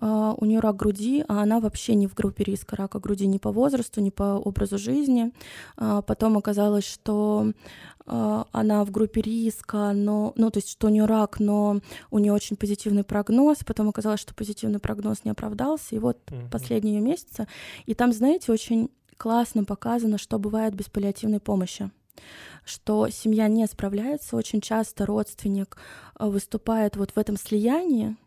[0.01, 3.51] у нее рак груди, а она вообще не в группе риска рака груди ни по
[3.51, 5.33] возрасту, ни по образу жизни.
[5.75, 7.51] А, потом оказалось, что
[8.05, 11.81] а, она в группе риска, но, ну, то есть, что у нее рак, но
[12.11, 13.57] у нее очень позитивный прогноз.
[13.65, 15.95] Потом оказалось, что позитивный прогноз не оправдался.
[15.95, 16.49] И вот mm-hmm.
[16.49, 17.47] последние ее месяцы.
[17.85, 21.91] И там, знаете, очень классно показано, что бывает без паллиативной помощи
[22.65, 25.77] что семья не справляется, очень часто родственник
[26.19, 28.17] выступает вот в этом слиянии,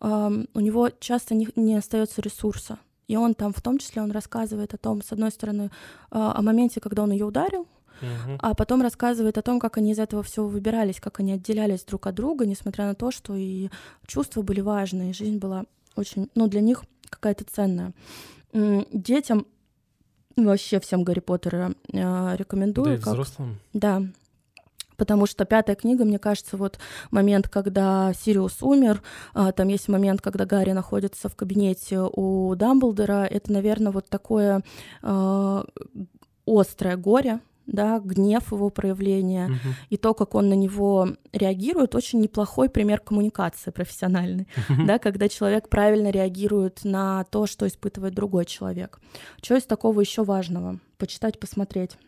[0.00, 2.78] у него часто не, не остается ресурса.
[3.08, 5.70] И он там, в том числе, он рассказывает о том, с одной стороны,
[6.10, 7.66] а, о моменте, когда он ее ударил,
[8.00, 8.36] Uh-huh.
[8.40, 12.08] А потом рассказывает о том, как они из этого всего выбирались, как они отделялись друг
[12.08, 13.68] от друга, несмотря на то, что и
[14.08, 17.92] чувства были важные, и жизнь была очень, ну, для них какая-то ценная.
[18.52, 19.46] Детям
[20.36, 22.86] вообще всем Гарри Поттера э, рекомендую.
[22.86, 23.12] Да и как...
[23.12, 23.58] взрослым.
[23.72, 24.02] Да,
[25.02, 26.78] потому что пятая книга, мне кажется, вот
[27.10, 29.02] момент, когда Сириус умер,
[29.34, 34.62] а, там есть момент, когда Гарри находится в кабинете у Дамблдора, это, наверное, вот такое
[35.02, 35.64] э,
[36.46, 39.74] острое горе, да, гнев его проявления Мгм.
[39.90, 44.46] и то, как он на него реагирует, очень неплохой пример коммуникации профессиональной,
[44.86, 49.00] да, когда человек правильно реагирует на то, что испытывает другой человек.
[49.42, 50.78] Что из такого еще важного?
[50.96, 51.98] Почитать, посмотреть.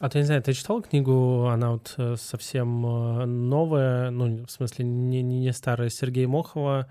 [0.00, 4.50] А ты не знаю, ты читал книгу, она вот э, совсем э, новая, ну, в
[4.50, 6.86] смысле, не, не, не старая, Сергея Мохова,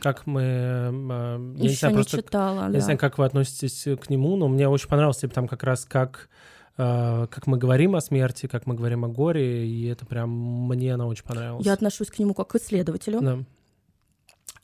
[0.00, 0.42] как мы...
[0.42, 2.80] э, Я не Еще знаю, не просто читала, Я не да.
[2.80, 6.28] знаю, как вы относитесь к нему, но мне очень понравилось, типа, там как раз как,
[6.76, 10.30] как мы говорим о смерти, как мы говорим о горе, и это прям
[10.68, 11.64] мне она очень понравилась.
[11.64, 13.20] Я отношусь к нему как к исследователю.
[13.22, 13.38] Да.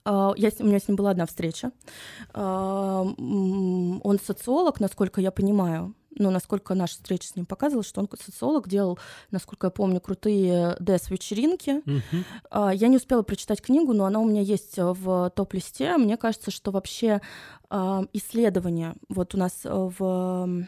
[0.04, 1.72] А, Я, у меня с ним была одна встреча.
[2.32, 5.94] А, Он социолог, насколько я понимаю.
[6.18, 8.98] Ну, насколько наша встреча с ним показывала, что он социолог, делал,
[9.30, 11.82] насколько я помню, крутые ДЭС-вечеринки.
[12.50, 15.96] А, Я не успела прочитать книгу, но она у меня есть э, в топ-листе.
[15.96, 17.20] Мне кажется, что вообще
[17.68, 20.66] а, исследования вот у нас э, в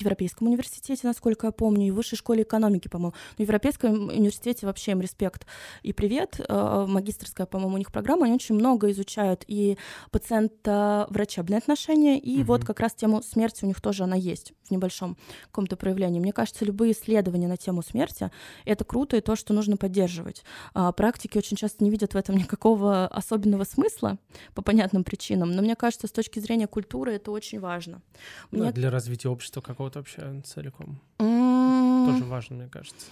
[0.00, 3.14] Европейском университете, насколько я помню, и в Высшей школе экономики, по-моему.
[3.38, 5.46] Но в Европейском университете вообще им респект
[5.82, 6.40] и привет.
[6.48, 8.26] Э, Магистрская, по-моему, у них программа.
[8.26, 9.76] Они очень много изучают и
[10.10, 12.44] пациента-врачебные отношения, и Мгм.
[12.46, 16.20] вот как раз тему смерти у них тоже она есть в небольшом каком-то проявлении.
[16.20, 18.30] Мне кажется, любые исследования на тему смерти—
[18.64, 20.44] это круто и то, что нужно поддерживать.
[20.74, 24.18] А практики очень часто не видят в этом никакого особенного смысла
[24.54, 28.02] по понятным причинам, но мне кажется, с точки зрения культуры это очень важно.
[28.50, 31.00] Ну, Мне для развития общества какого-то вообще целиком.
[31.18, 33.06] Тоже важно, мне кажется.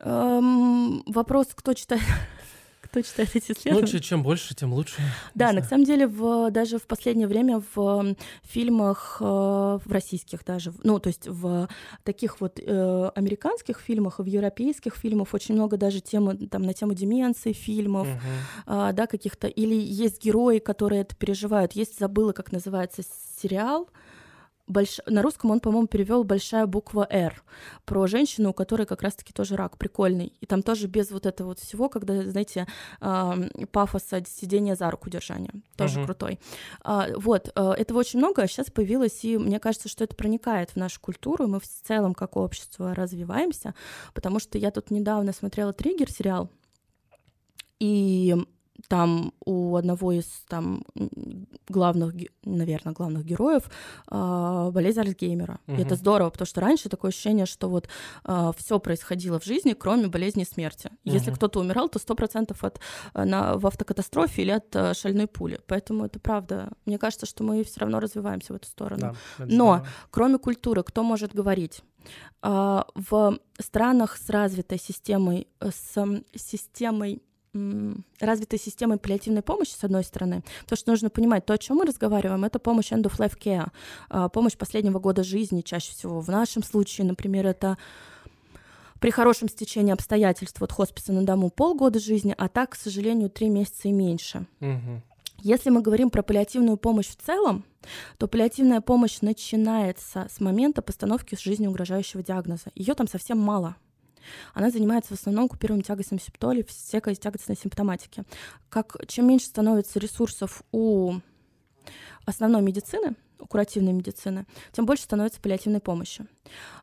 [0.00, 2.02] эм, вопрос, кто читает,
[2.82, 3.86] кто читает эти исследования?
[3.86, 5.00] че- чем больше, тем лучше.
[5.34, 10.44] Да, на самом деле, в, даже в последнее время в м, фильмах, э, в российских
[10.44, 11.68] даже, ну, то есть в
[12.04, 16.74] таких вот э, американских фильмах и в европейских фильмах очень много даже темы, там, на
[16.74, 18.20] тему деменции фильмов, Мгм.
[18.66, 21.72] а, да, каких-то, или есть герои, которые это переживают.
[21.72, 23.02] Есть, забыла, как называется
[23.40, 23.88] сериал.
[24.66, 25.00] Больш...
[25.06, 27.42] На русском он, по-моему, перевел большая буква Р
[27.84, 30.32] про женщину, у которой как раз-таки тоже рак прикольный.
[30.40, 32.66] И там тоже без вот этого вот всего, когда, знаете,
[33.00, 35.52] ам, пафоса сидения за руку держания.
[35.76, 36.06] Тоже Мгм.
[36.06, 36.40] крутой.
[36.82, 40.70] А, вот, а, этого очень много, а сейчас появилось, и мне кажется, что это проникает
[40.70, 43.74] в нашу культуру, мы в целом как общество развиваемся,
[44.14, 46.50] потому что я тут недавно смотрела «Триггер» сериал,
[47.78, 48.34] и
[48.88, 50.82] там у одного из там
[51.68, 52.14] главных,
[52.44, 53.64] наверное, главных героев
[54.08, 55.58] а, болезнь Альцгеймера.
[55.66, 57.88] И это здорово, потому что раньше такое ощущение, что вот
[58.56, 60.90] все происходило в жизни, кроме болезни и смерти.
[61.04, 61.36] Если Мгм.
[61.36, 62.80] кто-то умирал, то сто процентов от
[63.14, 65.60] а, на, в автокатастрофе или от а, шальной пули.
[65.66, 66.70] Поэтому это правда.
[66.84, 69.16] Мне кажется, что мы все равно развиваемся в эту сторону.
[69.38, 71.82] Да, Но кроме культуры, кто может говорить?
[72.42, 77.22] А, В странах с развитой системой, э, с системой
[78.20, 81.84] развитой системой паллиативной помощи, с одной стороны, то, что нужно понимать, то, о чем мы
[81.84, 83.68] разговариваем, это помощь end of life care,
[84.08, 86.20] а, помощь последнего года жизни чаще всего.
[86.20, 87.78] В нашем случае, например, это
[89.00, 93.48] при хорошем стечении обстоятельств от хосписа на дому полгода жизни, а так, к сожалению, три
[93.48, 94.46] месяца и меньше.
[94.60, 95.02] Мгм.
[95.42, 97.64] Если мы говорим про паллиативную помощь в целом,
[98.18, 102.70] то паллиативная помощь начинается с момента постановки жизни угрожающего диагноза.
[102.74, 103.76] Ее там совсем мало.
[104.54, 108.24] Она занимается в основном купированием тягостной симптолей, всякой тягостной симптоматики.
[108.68, 111.14] Как, чем меньше становится ресурсов у
[112.24, 116.26] основной медицины, у куративной медицины, тем больше становится паллиативной помощи.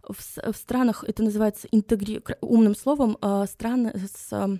[0.08, 2.22] В, в странах это называется интегри...
[2.42, 4.60] умным словом э, страны с э,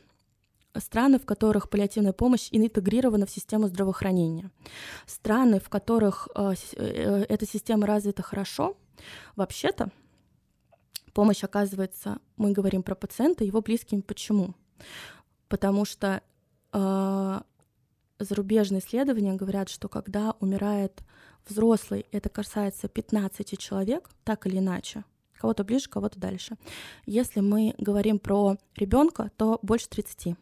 [0.80, 4.50] страны, в которых паллиативная помощь интегрирована в систему здравоохранения.
[5.06, 8.76] Страны, в которых э, с- э, эта система развита хорошо,
[9.36, 9.92] вообще-то
[11.14, 14.02] помощь оказывается, мы говорим про пациента, его близким.
[14.02, 14.54] Почему?
[15.48, 16.22] Потому что
[16.72, 17.42] э,
[18.20, 21.04] зарубежные исследования говорят, что когда умирает
[21.48, 25.04] взрослый, это касается 15 человек, так или иначе,
[25.38, 26.58] кого-то ближе, кого-то дальше.
[27.06, 30.36] Если мы говорим про ребенка, то больше 30.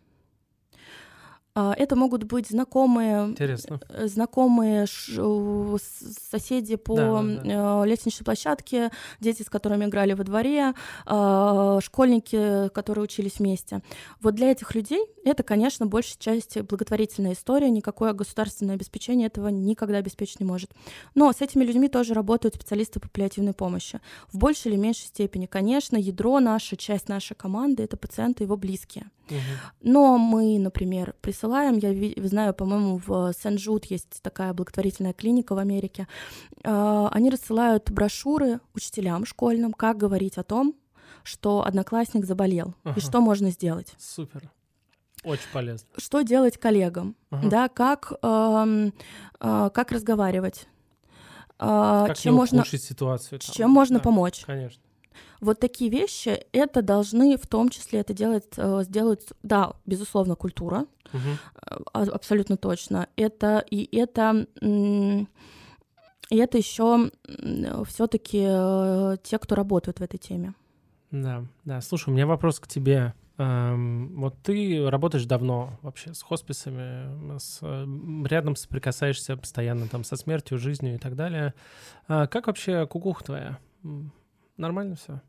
[1.53, 3.81] А, Это могут быть знакомые, Интересно.
[3.89, 8.89] э, знакомые соседи по Да, да, э, лестничной площадке,
[9.19, 10.73] дети, с которыми играли во дворе,
[11.05, 13.81] а, школьники, которые учились вместе.
[14.21, 19.97] Вот для этих людей это, конечно, большей части благотворительная история, никакое государственное обеспечение этого никогда
[19.97, 20.71] обеспечить не может.
[21.15, 23.99] Но с этими людьми тоже работают специалисты по паллиативной помощи.
[24.31, 28.55] В большей или меньшей степени, конечно, ядро наша, часть нашей команды— это пациенты и его
[28.55, 29.11] близкие.
[29.29, 29.39] Мгм.
[29.81, 36.07] Но мы, например, присылаем, я знаю, по-моему, в Сен-Джуд есть такая благотворительная клиника в Америке,
[36.63, 40.75] А, они рассылают брошюры учителям школьным, как говорить о том,
[41.23, 42.99] что одноклассник заболел, Ага.
[42.99, 43.93] и что можно сделать.
[43.97, 44.51] Супер.
[45.23, 45.87] Очень полезно.
[45.97, 47.49] Что делать коллегам, Ага.
[47.49, 48.93] да, как, эм,
[49.39, 50.67] э, как разговаривать,
[51.57, 53.39] а, Как чем не можно, ситуацию.
[53.39, 53.53] там.
[53.55, 54.43] чем можно Да, помочь.
[54.45, 54.81] Конечно.
[55.39, 60.85] Вот такие вещи, это должны в том числе это делать, э, сделать, да, безусловно, культура,
[61.13, 61.79] угу.
[61.93, 63.07] абсолютно точно.
[63.15, 64.47] Это и это
[66.31, 67.11] и это еще
[67.87, 70.53] все-таки э, те, кто работают в этой теме.
[71.11, 71.81] Да, да.
[71.81, 73.13] Слушай, у меня вопрос к тебе.
[73.37, 77.59] Вот ты работаешь давно вообще с хосписами, с,
[78.27, 81.55] рядом соприкасаешься постоянно там со смертью, жизнью и так далее.
[82.07, 83.59] А как вообще кукуха твоя?
[84.61, 85.21] Нормально все?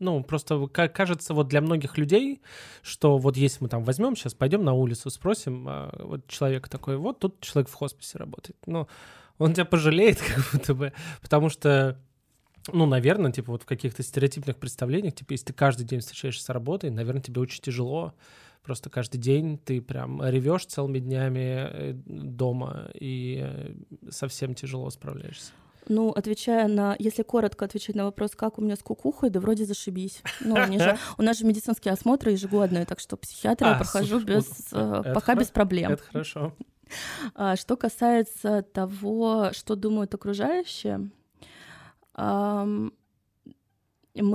[0.00, 2.40] Ну, просто кажется, вот для многих людей,
[2.82, 6.96] что вот если мы там возьмем сейчас, пойдем на улицу, спросим, а, вот человек такой,
[6.96, 8.58] вот тут человек в хосписе работает.
[8.66, 8.88] Ну,
[9.38, 12.00] он тебя пожалеет, как будто бы, потому что
[12.72, 16.48] ну, наверное, типа вот в каких-то стереотипных представлениях, типа если ты каждый день встречаешься с
[16.48, 18.14] работой, наверное, тебе очень тяжело.
[18.62, 23.74] Просто каждый день ты прям ревешь целыми днями э, дома и э,
[24.10, 25.52] совсем тяжело справляешься.
[25.88, 29.64] Ну, отвечая на, если коротко отвечать на вопрос, как у меня с кукухой, да вроде
[29.64, 30.22] зашибись.
[30.40, 35.12] Ну, же, у нас же медицинские осмотры ежегодные, так что психиатра я прохожу без, э,
[35.14, 35.92] пока без проблем.
[35.92, 36.52] Это хорошо.
[37.34, 41.10] А, что касается того, что думают окружающие,
[42.16, 42.90] мы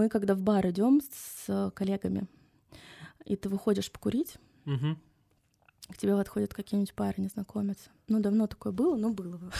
[0.09, 2.27] когда в бар идем с коллегами,
[3.25, 4.95] и ты выходишь покурить, угу.
[5.89, 7.89] к тебе подходят какие-нибудь парни знакомятся.
[8.07, 9.59] Ну, давно такое было, но было, короче.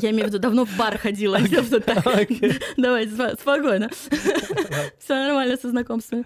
[0.00, 1.38] Я имею в виду, давно в бар ходила.
[2.76, 3.90] Давайте, спокойно.
[4.98, 6.24] Все нормально со знакомствами.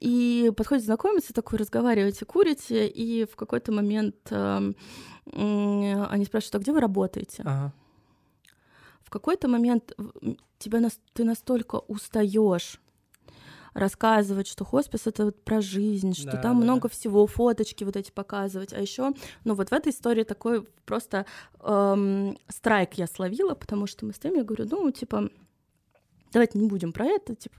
[0.00, 6.80] И подходит знакомиться, такой разговариваете, курите, и в какой-то момент они спрашивают, а где вы
[6.80, 7.42] работаете?
[9.02, 9.92] В какой-то момент
[10.58, 10.80] тебя
[11.12, 12.80] ты настолько устаешь
[13.76, 16.94] рассказывать, что хоспис это вот про жизнь, что да, там да, много да.
[16.94, 18.72] всего, фоточки вот эти показывать.
[18.72, 19.12] А еще,
[19.44, 21.26] ну вот в этой истории такой просто
[21.60, 25.28] эм, страйк я словила, потому что мы с тем, я говорю, ну типа,
[26.32, 27.56] давайте не будем про это, типа.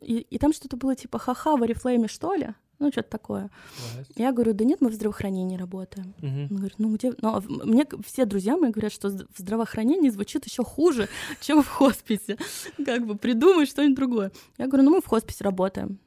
[0.00, 2.54] И, и там что-то было типа ха-ха в Oriflame, что ли?
[2.78, 3.50] Ну, что-то такое.
[3.96, 4.12] Right.
[4.16, 6.14] Я говорю, да нет, мы в здравоохранении работаем.
[6.20, 6.48] Uh-huh.
[6.50, 7.12] Он говорит, ну где?
[7.20, 11.08] Ну, а мне все друзья мои говорят, что в здравоохранении звучит еще хуже,
[11.40, 12.36] чем в хосписе.
[12.84, 14.32] Как бы придумай что-нибудь другое.
[14.58, 15.98] Я говорю, ну мы в хосписе работаем.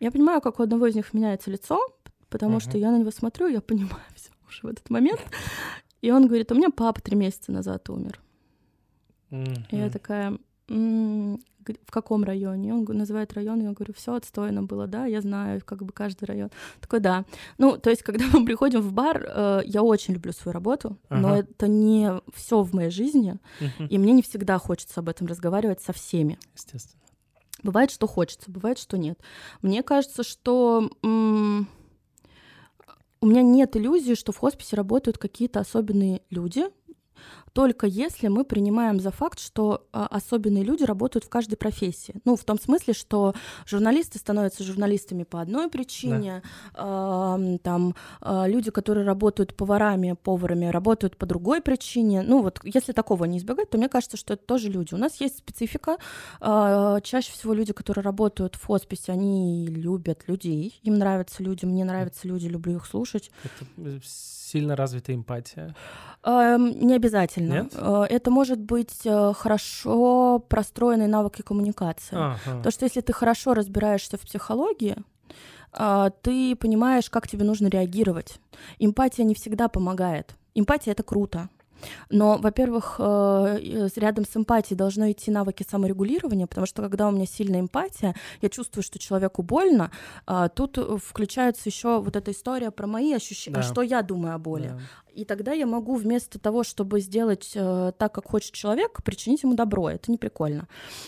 [0.00, 1.80] Я понимаю, как у одного из них меняется лицо,
[2.28, 2.68] потому uh-huh.
[2.68, 5.20] что я на него смотрю, я понимаю все уже в этот момент.
[6.02, 8.20] И он говорит, у меня папа три месяца назад умер.
[9.30, 9.58] Uh-huh.
[9.70, 10.38] И я такая,
[11.86, 12.74] в каком районе?
[12.74, 16.50] Он называет район, я говорю, все отстойно было, да, я знаю, как бы каждый район.
[16.80, 17.24] Такой, да.
[17.58, 21.20] Ну, то есть, когда мы приходим в бар, э, я очень люблю свою работу, ага.
[21.20, 23.88] но это не все в моей жизни, угу.
[23.88, 26.38] и мне не всегда хочется об этом разговаривать со всеми.
[26.54, 27.00] Естественно.
[27.62, 29.18] Бывает, что хочется, бывает, что нет.
[29.62, 31.66] Мне кажется, что м-
[33.20, 36.66] у меня нет иллюзии, что в хосписе работают какие-то особенные люди,
[37.54, 42.14] только если мы принимаем за факт, что а, особенные люди работают в каждой профессии.
[42.24, 43.32] Ну, в том смысле, что
[43.64, 46.42] журналисты становятся журналистами по одной причине,
[46.74, 47.36] да.
[47.36, 52.22] э, там э, люди, которые работают поварами, поварами, работают по другой причине.
[52.22, 54.92] Ну, вот если такого не избегать, то мне кажется, что это тоже люди.
[54.94, 55.98] У нас есть специфика.
[56.40, 61.84] Э, чаще всего люди, которые работают в хосписе, они любят людей, им нравятся люди, мне
[61.84, 63.30] нравятся люди, люблю их слушать.
[63.44, 64.00] Это э,
[64.54, 65.74] сильно развита эмпатия.
[66.22, 67.54] Э, не обязательно.
[67.54, 67.72] Нет?
[67.74, 72.16] Э, это может быть э, хорошо простроенные навыки коммуникации.
[72.16, 72.62] Ага.
[72.62, 74.96] То, что если ты хорошо разбираешься в психологии,
[75.78, 78.38] э, ты понимаешь, как тебе нужно реагировать.
[78.78, 80.36] Эмпатия не всегда помогает.
[80.54, 81.48] Эмпатия это круто.
[82.10, 87.26] Но, во-первых, э, рядом с эмпатией должны идти навыки саморегулирования, потому что когда у меня
[87.26, 89.90] сильная эмпатия, я чувствую, что человеку больно,
[90.26, 93.62] а тут включается еще вот эта история про мои ощущения, да.
[93.62, 94.68] что я думаю о боли.
[94.68, 94.80] Да.
[95.14, 99.54] И тогда я могу вместо того, чтобы сделать э, так, как хочет человек, причинить ему
[99.54, 99.90] добро.
[99.90, 100.66] Это не прикольно.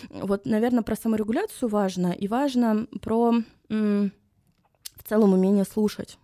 [0.09, 3.33] Вот, наверное, про саморегуляцию важно, и важно про
[3.69, 6.17] в целом умение слушать.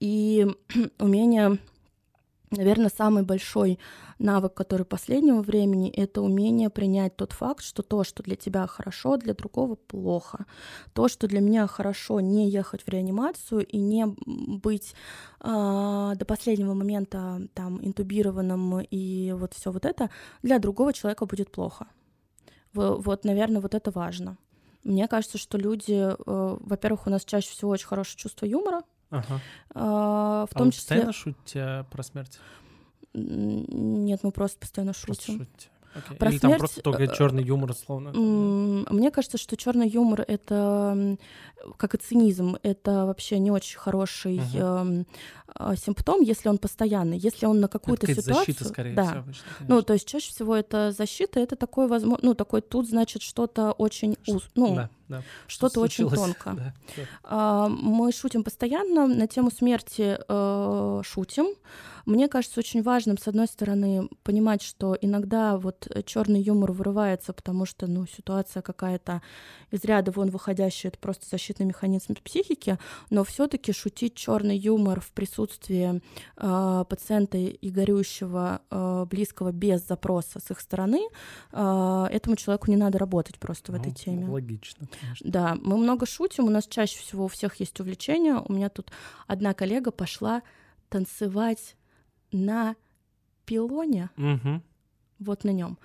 [0.00, 0.46] И
[0.98, 1.58] умение
[2.52, 3.78] Наверное, самый большой
[4.18, 9.16] навык, который последнего времени, это умение принять тот факт, что то, что для тебя хорошо,
[9.16, 10.44] для другого плохо.
[10.92, 14.94] То, что для меня хорошо, не ехать в реанимацию и не быть
[15.40, 20.10] э, до последнего момента там интубированным и вот все вот это,
[20.42, 21.86] для другого человека будет плохо.
[22.74, 24.36] Вот, наверное, вот это важно.
[24.84, 28.82] Мне кажется, что люди, э, во-первых, у нас чаще всего очень хорошее чувство юмора,
[29.12, 29.40] Ага.
[29.74, 30.80] А, в а том вы числе...
[30.80, 32.40] постоянно шутите про смерть?
[33.14, 35.14] Нет, мы просто постоянно шутим.
[35.14, 35.68] Просто шутите.
[35.94, 36.16] Okay.
[36.16, 36.52] Про Или смерть...
[36.52, 38.12] там просто только э, черный юмор, условно.
[38.12, 41.18] Мне кажется, что черный юмор это
[41.76, 45.06] как и цинизм, это вообще не очень хороший uh-huh.
[45.58, 48.54] э, симптом, если он постоянный, если он на какую-то это ситуацию.
[48.54, 49.04] защита, скорее да.
[49.04, 52.88] всего, обычно, ну, то есть чаще всего это защита, это такой возможно, ну такой тут
[52.88, 55.22] значит что-то очень уз, ну да, да.
[55.46, 56.52] что-то очень тонко.
[56.62, 57.02] Да, да.
[57.24, 61.46] А, мы шутим постоянно на тему смерти, э, шутим.
[62.04, 67.64] Мне кажется очень важным, с одной стороны, понимать, что иногда вот черный юмор вырывается, потому
[67.64, 69.22] что, ну, ситуация какая-то
[69.70, 72.78] из ряда вон выходящая, это просто защитный механизм психики,
[73.10, 76.00] но все-таки шутить черный юмор в присутствии
[76.36, 81.00] э, пациента и горюющего э, близкого без запроса с их стороны,
[81.52, 84.26] э, этому человеку не надо работать просто в ну, этой теме.
[84.26, 85.30] Логично, конечно.
[85.30, 88.42] Да, мы много шутим, у нас чаще всего у всех есть увлечения.
[88.48, 88.90] У меня тут
[89.26, 90.42] одна коллега пошла
[90.88, 91.76] танцевать
[92.32, 92.76] на
[93.44, 94.62] пилоне, угу.
[95.22, 95.78] Вот на нем.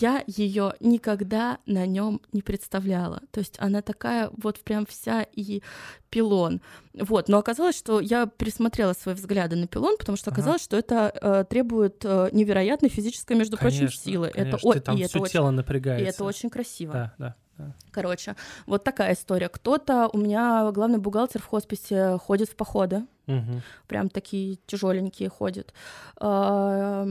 [0.00, 3.22] Я ее никогда на нем не представляла.
[3.30, 5.62] То есть она такая вот прям вся и
[6.10, 6.60] пилон.
[6.94, 10.64] Вот, но оказалось, что я пересмотрела свои взгляды на пилон, потому что оказалось, ага.
[10.64, 14.30] что это э, требует э, невероятной физической, между конечно, прочим, силы.
[14.30, 14.56] Конечно.
[14.56, 16.06] Это, Ты там и все это тело очень, напрягается.
[16.06, 16.92] И это очень красиво.
[16.92, 17.36] Да, да.
[17.58, 17.72] Да.
[17.90, 19.48] Короче, вот такая история.
[19.48, 23.62] Кто-то, у меня главный бухгалтер в хосписе ходит в походы, угу.
[23.86, 25.72] прям такие тяжеленькие ходят.
[26.16, 27.06] Кто-то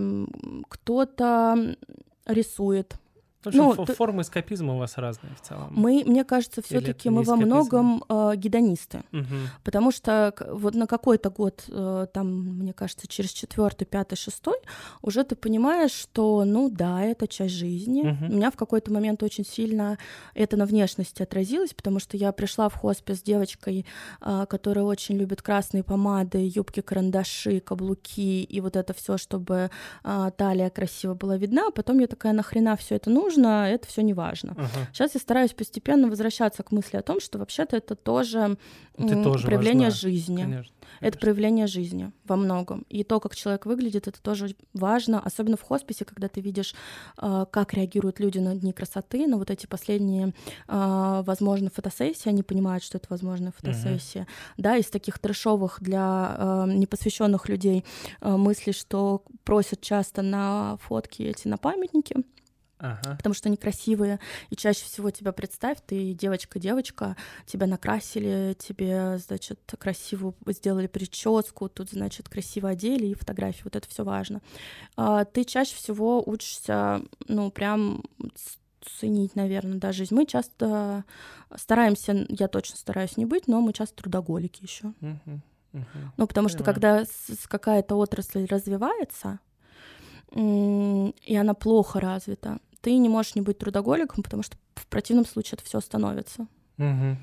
[2.25, 2.95] рисует.
[3.53, 5.67] Ну, ну, формы эскапизма у вас разные в целом.
[5.71, 9.25] Мы, мне кажется, все-таки мы во многом э, гедонисты, угу.
[9.63, 12.27] потому что вот на какой-то год, э, там,
[12.59, 14.57] мне кажется, через четвертый, пятый, шестой,
[15.01, 18.01] уже ты понимаешь, что, ну да, это часть жизни.
[18.01, 18.33] Угу.
[18.33, 19.97] У меня в какой-то момент очень сильно
[20.33, 23.85] это на внешности отразилось, потому что я пришла в хоспис с девочкой,
[24.21, 29.69] э, которая очень любит красные помады, юбки, карандаши, каблуки и вот это все, чтобы
[30.03, 31.67] э, талия красиво была видна.
[31.67, 33.34] А потом я такая, нахрена все это нужно?
[33.35, 34.53] Нужно, это все не важно.
[34.57, 34.69] Ага.
[34.93, 38.57] Сейчас я стараюсь постепенно возвращаться к мысли о том, что вообще-то это тоже,
[38.97, 39.99] тоже проявление важна.
[40.09, 40.41] жизни.
[40.41, 42.85] Конечно, Это проявление жизни во многом.
[42.89, 46.73] И то, как человек выглядит, это тоже важно, особенно в хосписе, когда ты видишь,
[47.17, 50.33] а, как реагируют люди на дни красоты, на вот эти последние,
[50.67, 54.21] а, возможно, фотосессии, они понимают, что это возможная фотосессия.
[54.21, 54.29] Угу.
[54.57, 57.83] Да, из таких трешовых для а, непосвященных людей
[58.21, 62.15] мыслей, что просят часто на фотки эти на памятники.
[62.77, 63.15] Ага.
[63.15, 64.19] Потому что они красивые,
[64.49, 67.15] и чаще всего тебя представь, ты девочка-девочка,
[67.45, 73.87] тебя накрасили, тебе, значит, красиво сделали прическу, тут, значит, красиво одели и фотографии, вот это
[73.87, 74.41] все важно.
[74.97, 78.03] А, ты чаще всего учишься, ну, прям
[78.81, 80.13] ценить, наверное, да, жизнь.
[80.13, 81.05] Мы часто
[81.55, 84.93] стараемся, я точно стараюсь не быть, но мы часто трудоголики еще.
[85.01, 85.39] Uh-huh.
[85.73, 85.83] Uh-huh.
[86.17, 87.03] Ну, потому что когда
[87.47, 89.39] какая-то отрасль развивается,
[90.35, 95.53] и она плохо развита, ты не можешь не быть трудоголиком, потому что в противном случае
[95.53, 96.47] это все остановится.
[96.77, 97.17] Угу.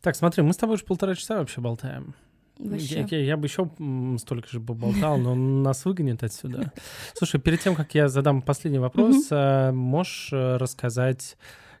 [0.00, 2.14] Так, смотри, мы с тобой уже полтора часа вообще болтаем.
[2.58, 3.06] Вообще.
[3.08, 3.70] Я, я, я бы еще
[4.18, 6.72] столько же поболтал, но нас выгонят отсюда.
[7.14, 11.36] Слушай, перед тем, как я задам последний вопрос, mm можешь э, рассказать,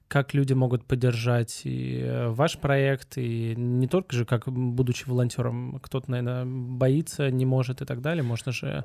[0.06, 5.80] как люди могут поддержать и э, ваш проект, и не только же как будучи волонтером,
[5.82, 8.22] кто-то, наверное, боится, не может и так далее.
[8.22, 8.82] Можно же Э,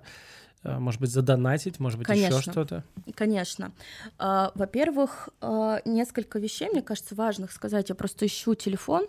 [0.64, 2.38] может быть, задонатить, может быть, Конечно.
[2.38, 2.84] еще что-то?
[3.16, 3.72] Конечно.
[4.18, 7.90] А, во-первых, а, несколько вещей, мне кажется, важных сказать.
[7.90, 9.08] Я просто ищу телефон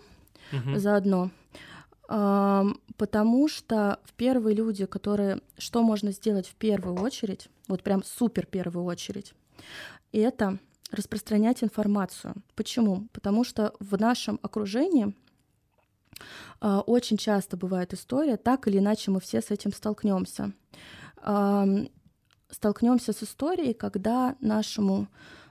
[0.51, 0.77] угу.
[0.77, 1.31] заодно.
[2.07, 2.65] А,
[2.97, 5.41] потому что в первые люди, которые...
[5.57, 9.33] Что можно сделать в первую очередь, вот прям супер первую очередь,
[10.11, 10.59] это
[10.91, 12.35] распространять информацию.
[12.55, 13.07] Почему?
[13.13, 15.15] Потому что в нашем окружении
[16.61, 20.53] очень часто бывает история, так или иначе мы все с этим столкнемся
[22.49, 25.07] столкнемся с историей, когда нашему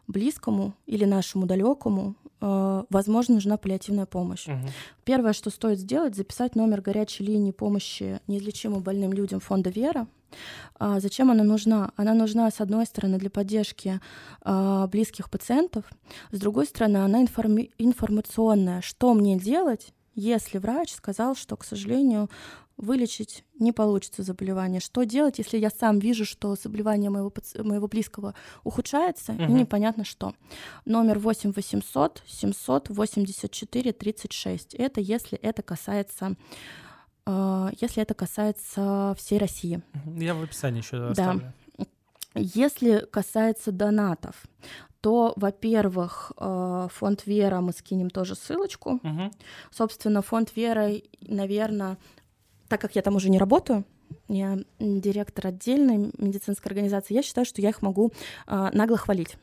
[0.06, 4.46] близкому или нашему далекому, э, возможно, нужна паллиативная помощь.
[4.46, 4.68] Угу.
[5.04, 10.06] Первое, что стоит сделать, записать номер горячей линии помощи неизлечимо больным людям фонда Вера.
[10.78, 11.92] А зачем она нужна?
[11.96, 14.00] Она нужна, с одной стороны, для поддержки
[14.42, 15.84] а, близких пациентов,
[16.32, 18.80] с другой стороны, она информи- информационная.
[18.80, 22.28] Что мне делать, если врач сказал, что, к сожалению,
[22.76, 24.80] вылечить не получится заболевание.
[24.80, 28.34] Что делать, если я сам вижу, что заболевание моего, моего близкого
[28.64, 29.42] ухудшается, угу.
[29.42, 30.34] и непонятно что?
[30.84, 34.74] Номер 8 800 784 36.
[34.74, 36.36] Это если это касается
[37.26, 39.82] э, если это касается всей России.
[40.16, 41.40] Я в описании еще оставлю.
[41.78, 41.86] Да.
[42.36, 44.42] Если касается донатов,
[45.00, 48.94] то, во-первых, э, фонд Вера мы скинем тоже ссылочку.
[49.02, 49.30] Угу.
[49.70, 50.90] Собственно, фонд Вера,
[51.20, 51.98] наверное,
[52.74, 53.84] так как я там уже не работаю,
[54.26, 58.12] я директор отдельной медицинской организации, я считаю, что я их могу
[58.48, 59.36] э, нагло хвалить.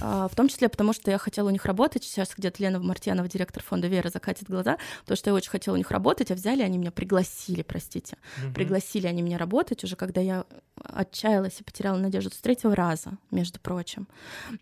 [0.00, 2.04] А, в том числе потому, что я хотела у них работать.
[2.04, 5.78] Сейчас где-то Лена Мартьянова, директор фонда Вера, закатит глаза, потому что я очень хотела у
[5.78, 8.18] них работать, а взяли они меня, пригласили, простите.
[8.38, 8.54] Угу.
[8.54, 10.44] Пригласили они меня работать уже, когда я
[10.76, 14.06] отчаялась и потеряла надежду с третьего раза, между прочим.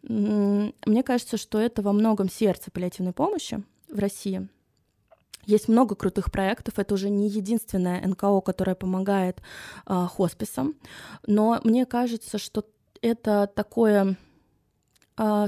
[0.03, 4.49] Мне кажется, что это во многом сердце паллиативной помощи в России.
[5.49, 6.79] Есть много крутых проектов.
[6.79, 9.41] Это уже не единственное НКО, которое помогает
[9.87, 10.75] э, хосписам.
[11.27, 12.67] Но мне кажется, что
[13.01, 14.19] это такое
[15.17, 15.47] а,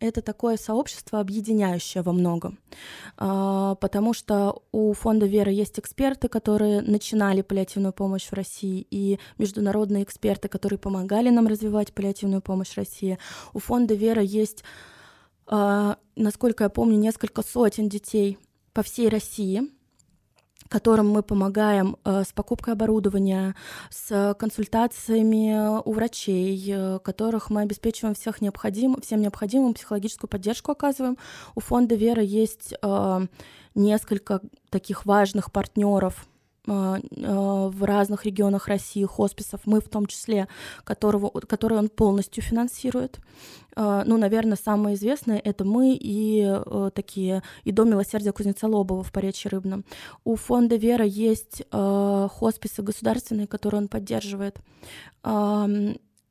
[0.00, 2.58] это такое сообщество, объединяющее во многом,
[3.16, 9.20] а, потому что у фонда Вера есть эксперты, которые начинали паллиативную помощь в России, и
[9.38, 13.18] международные эксперты, которые помогали нам развивать паллиативную помощь в России.
[13.52, 14.64] У фонда Вера есть,
[15.46, 18.38] насколько я помню, несколько сотен детей
[18.74, 19.62] по всей России,
[20.68, 23.54] которым мы помогаем э, с покупкой оборудования,
[23.90, 31.16] с консультациями у врачей, э, которых мы обеспечиваем всех необходим, всем необходимым психологическую поддержку оказываем.
[31.54, 33.26] У фонда Вера есть э,
[33.74, 34.40] несколько
[34.70, 36.26] таких важных партнеров
[36.66, 40.48] в разных регионах России хосписов, мы в том числе,
[40.84, 43.20] которого, который он полностью финансирует.
[43.76, 46.48] А, ну, наверное, самое известное— это мы и
[46.94, 49.84] такие, и Дом милосердия Кузнеца Лобова в Поречье Рыбном.
[50.24, 54.58] У фонда «Вера» есть хосписы государственные, которые он поддерживает.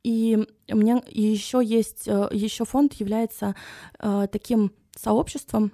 [0.03, 3.55] И у меня еще есть, еще фонд является
[3.99, 5.71] таким сообществом,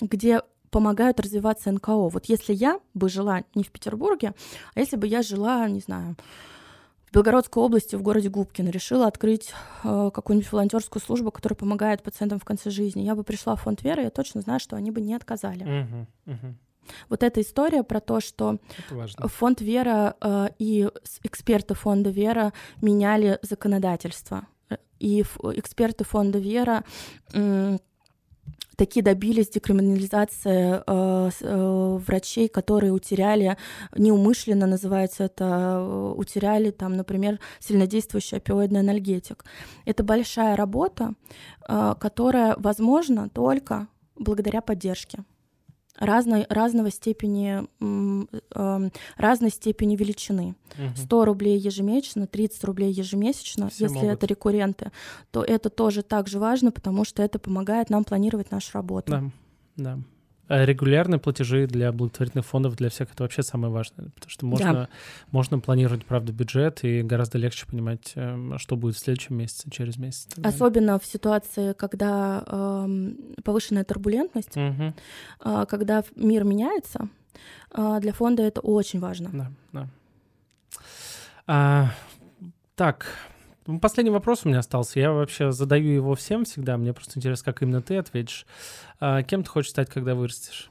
[0.00, 0.40] где
[0.70, 2.08] помогают развиваться НКО.
[2.08, 4.34] Вот если я бы жила не в Петербурге,
[4.74, 6.16] а если бы я жила, не знаю,
[7.10, 9.52] в Белгородской области, в городе Губкино, решила открыть
[9.82, 13.82] э, какую-нибудь волонтерскую службу, которая помогает пациентам в конце жизни, я бы пришла в фонд
[13.82, 15.66] Веры, я точно знаю, что они бы не отказали.
[15.66, 16.54] Uh-huh, uh-huh.
[17.08, 18.58] Вот эта история про то, что
[19.26, 20.88] фонд Вера э, и
[21.24, 24.46] эксперты фонда Вера меняли законодательство.
[25.00, 26.84] И эксперты фонда Вера
[28.76, 33.56] такие добились декриминализации э, э, врачей, которые утеряли,
[33.96, 39.44] неумышленно называется это, э, утеряли там, например, сильнодействующий опиоидный анальгетик.
[39.84, 41.12] Это большая работа,
[41.68, 45.24] э, которая возможна только благодаря поддержке
[45.96, 50.54] разной, разного степени, э, разной степени величины.
[50.78, 50.96] Угу.
[50.96, 54.12] 100 рублей ежемесячно, 30 рублей ежемесячно, Все если могут.
[54.12, 54.92] это рекурренты,
[55.30, 59.10] то это тоже так же важно, потому что это помогает нам планировать нашу работу.
[59.10, 59.24] Да,
[59.76, 59.98] да.
[60.50, 64.72] А регулярные платежи для благотворительных фондов для всех это вообще самое важное, потому что можно,
[64.72, 64.88] да.
[65.30, 69.96] можно планировать, правда, бюджет и гораздо легче понимать, эм, что будет в следующем месяце, через
[69.96, 70.26] месяц.
[70.42, 73.12] Особенно в ситуации, когда э,
[73.44, 74.92] повышенная турбулентность, угу.
[75.44, 77.08] э, когда мир меняется,
[77.72, 79.30] э, для фонда это очень важно.
[79.32, 79.88] Да, да.
[81.46, 81.94] А,
[82.74, 83.06] так,
[83.78, 85.00] последний вопрос у меня остался.
[85.00, 86.76] Я вообще задаю его всем всегда.
[86.76, 88.46] Мне просто интересно, как именно ты ответишь.
[88.98, 90.70] А кем ты хочешь стать, когда вырастешь?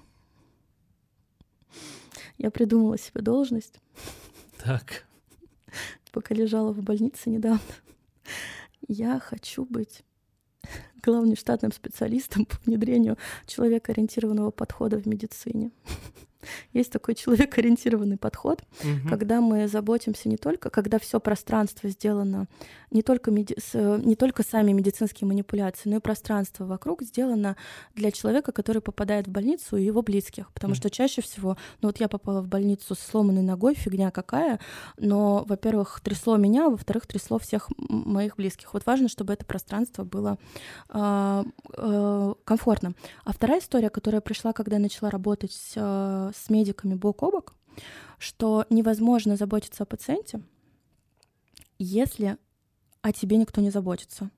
[2.38, 3.80] Я придумала себе должность.
[4.64, 5.06] Так.
[6.12, 7.60] Пока лежала в больнице недавно.
[8.88, 10.04] Я хочу быть
[11.04, 15.72] главным штатным специалистом по внедрению человекоориентированного подхода в медицине.
[16.74, 19.10] Есть такой человек-ориентированный подход, угу.
[19.10, 22.48] когда мы заботимся не только, когда все пространство сделано
[22.92, 23.56] не только, меди...
[23.74, 27.56] не только сами медицинские манипуляции, но и пространство вокруг сделано
[27.96, 30.52] для человека, который попадает в больницу и его близких.
[30.54, 30.78] Потому угу.
[30.78, 34.60] что чаще всего, ну вот я попала в больницу с сломанной ногой, фигня какая,
[34.98, 38.74] но, во-первых, трясло меня, а во-вторых, трясло всех моих близких.
[38.74, 40.38] Вот важно, чтобы это пространство было
[40.90, 41.44] э,
[41.78, 42.94] э, комфортно.
[43.24, 45.78] А вторая история, которая пришла, когда я начала работать с
[46.34, 47.56] с медиками бок о бок,
[48.18, 50.42] что невозможно заботиться о пациенте,
[51.78, 52.38] если
[53.02, 54.30] о тебе никто не заботится.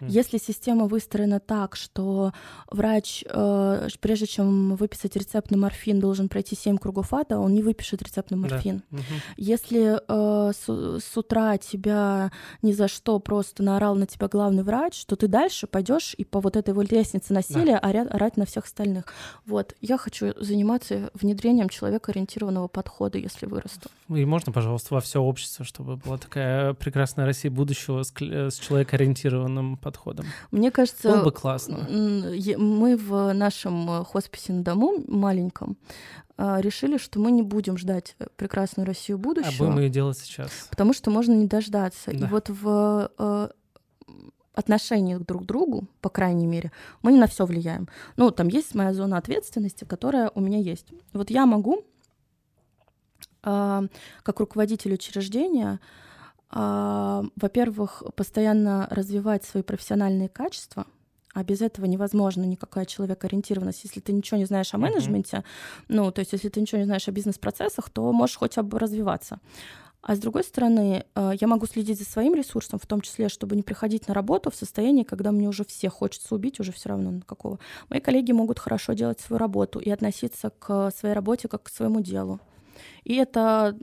[0.00, 2.32] Если система выстроена так, что
[2.70, 7.62] врач, э, прежде чем выписать рецепт на морфин, должен пройти 7 кругов ада, он не
[7.62, 8.82] выпишет рецепт на морфин.
[8.90, 8.98] Да.
[8.98, 9.04] Угу.
[9.36, 12.30] Если э, с, с утра тебя
[12.62, 16.40] ни за что просто наорал на тебя главный врач, то ты дальше пойдешь и по
[16.40, 17.88] вот этой вот лестнице насилия да.
[17.88, 19.04] орать, орать на всех остальных.
[19.46, 19.74] Вот.
[19.80, 23.88] Я хочу заниматься внедрением человекоориентированного подхода, если вырасту.
[24.08, 29.61] И можно, пожалуйста, во все общество, чтобы была такая прекрасная Россия будущего с, с человекоориентированным
[29.62, 30.26] интегрированным подходом.
[30.50, 31.10] Мне кажется...
[31.10, 31.86] Было бы классно.
[31.88, 35.76] Мы в нашем э, хосписе на дому маленьком
[36.36, 39.66] а, решили, что мы не будем ждать э, прекрасную Россию будущего.
[39.66, 40.50] А будем ее делать сейчас.
[40.70, 42.10] Потому что можно не дождаться.
[42.12, 42.26] Да.
[42.26, 43.48] И вот в э,
[44.54, 46.72] отношениях друг к другу, по крайней мере,
[47.02, 47.88] мы не на все влияем.
[48.16, 50.86] Ну, там есть моя зона ответственности, которая у меня есть.
[51.12, 51.84] Вот я могу
[53.44, 55.80] как руководитель учреждения,
[56.52, 60.86] во-первых, постоянно развивать свои профессиональные качества,
[61.34, 63.84] а без этого невозможно никакая человекоориентированность.
[63.84, 65.44] Если ты ничего не знаешь о менеджменте,
[65.88, 69.40] ну, то есть если ты ничего не знаешь о бизнес-процессах, то можешь хотя бы развиваться.
[70.02, 73.54] А с другой стороны, э, я могу следить за своим ресурсом, в том числе, чтобы
[73.54, 77.12] не приходить на работу в состоянии, когда мне уже все хочется убить, уже все равно
[77.12, 77.60] на какого.
[77.88, 82.00] Мои коллеги могут хорошо делать свою работу и относиться к своей работе как к своему
[82.00, 82.40] делу.
[83.04, 83.76] И это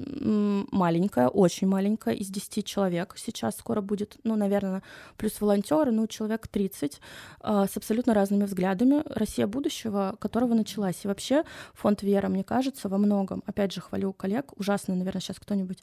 [0.72, 3.16] маленькая, очень маленькая, из 10 человек.
[3.18, 4.82] Сейчас скоро будет, ну, наверное,
[5.18, 7.02] плюс волонтеры, ну, человек 30
[7.42, 9.04] а, с абсолютно разными взглядами.
[9.06, 11.04] Россия будущего, которого началась.
[11.04, 11.44] И вообще
[11.74, 15.80] фонд Вера, мне кажется, во многом, опять же, хвалю коллег, ужасно, наверное, сейчас кто-нибудь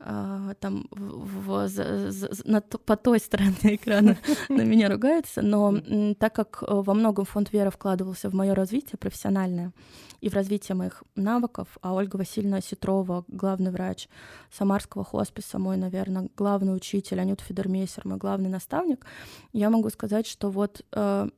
[0.00, 4.16] а, там в, в, за, за, на, по той стороне экрана
[4.48, 5.74] на меня ругается, но
[6.18, 9.72] так как э, во многом фонд Вера вкладывался в мое развитие профессиональное,
[10.20, 14.08] и в развитие моих навыков, а Ольга Васильевна Ситрова, главный врач
[14.52, 19.04] Самарского хосписа, мой, наверное, главный учитель, Анют Федермейсер, мой главный наставник,
[19.52, 21.28] я могу сказать, что вот э,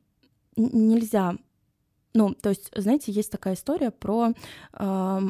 [0.56, 1.36] нельзя
[2.12, 4.32] ну, то есть, знаете, есть такая история про
[4.72, 5.20] э,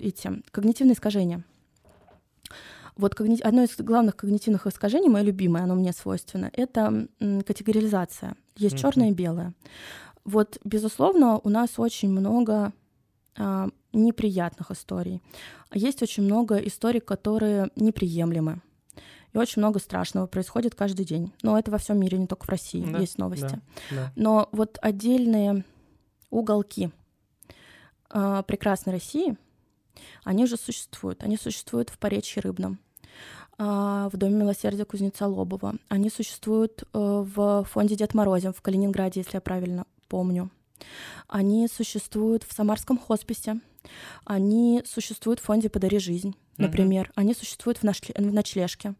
[0.00, 1.42] эти когнитивные искажения.
[2.96, 3.40] Вот когни...
[3.40, 8.36] одно из главных когнитивных искажений, мое любимое, оно мне свойственно, это категоризация.
[8.56, 8.78] Есть mm-hmm.
[8.78, 9.52] черное и белое.
[10.24, 12.72] Вот, безусловно, у нас очень много
[13.36, 15.22] а, неприятных историй.
[15.72, 18.60] Есть очень много историй, которые неприемлемы.
[19.32, 21.32] И очень много страшного происходит каждый день.
[21.42, 23.60] Но это во всем мире, не только в России, да, есть новости.
[23.90, 24.12] Да, да.
[24.16, 25.64] Но вот отдельные
[26.30, 26.90] уголки
[28.10, 29.36] э, прекрасной России,
[30.24, 31.22] они уже существуют.
[31.22, 32.78] Они существуют в Поречье Рыбном,
[33.58, 33.64] э,
[34.10, 35.74] в Доме милосердия Кузнеца Лобова.
[35.88, 40.50] Они существуют э, в фонде Дед Морозем в Калининграде, если я правильно помню.
[41.28, 43.60] Они существуют в Самарском хосписе,
[44.24, 47.12] они существуют в фонде «Подари жизнь», например, mm-hmm.
[47.16, 48.94] они существуют в, ночле- в ночлежке,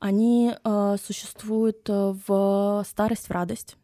[0.00, 3.76] они э, существуют э, в «Старость в радость».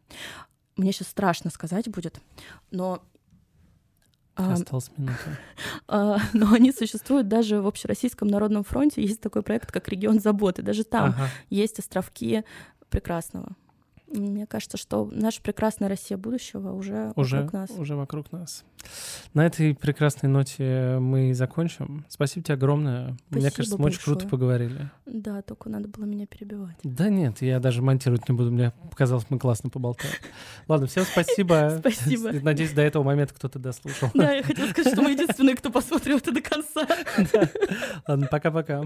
[0.75, 2.21] Мне сейчас страшно сказать будет,
[2.71, 3.03] но
[4.35, 5.17] а, Осталась минута.
[5.87, 9.01] А, но они существуют даже в Общероссийском народном фронте.
[9.01, 10.61] Есть такой проект, как «Регион заботы».
[10.61, 11.27] Даже там ага.
[11.49, 12.45] есть островки
[12.89, 13.55] прекрасного.
[14.11, 17.69] Мне кажется, что наша прекрасная Россия будущего уже, уже вокруг нас.
[17.71, 18.63] Уже вокруг нас.
[19.33, 22.05] На этой прекрасной ноте мы закончим.
[22.09, 23.17] Спасибо тебе огромное.
[23.27, 23.99] Спасибо Мне кажется, мы большое.
[23.99, 24.89] очень круто поговорили.
[25.05, 26.77] Да, только надо было меня перебивать.
[26.83, 28.51] Да нет, я даже монтировать не буду.
[28.51, 30.13] Мне показалось, мы классно поболтали.
[30.67, 31.77] Ладно, всем спасибо.
[31.79, 32.31] Спасибо.
[32.41, 34.09] Надеюсь, до этого момента кто-то дослушал.
[34.13, 36.87] Да, я хотела сказать, что мы единственные, кто посмотрел это до конца.
[38.07, 38.83] Ладно, пока-пока.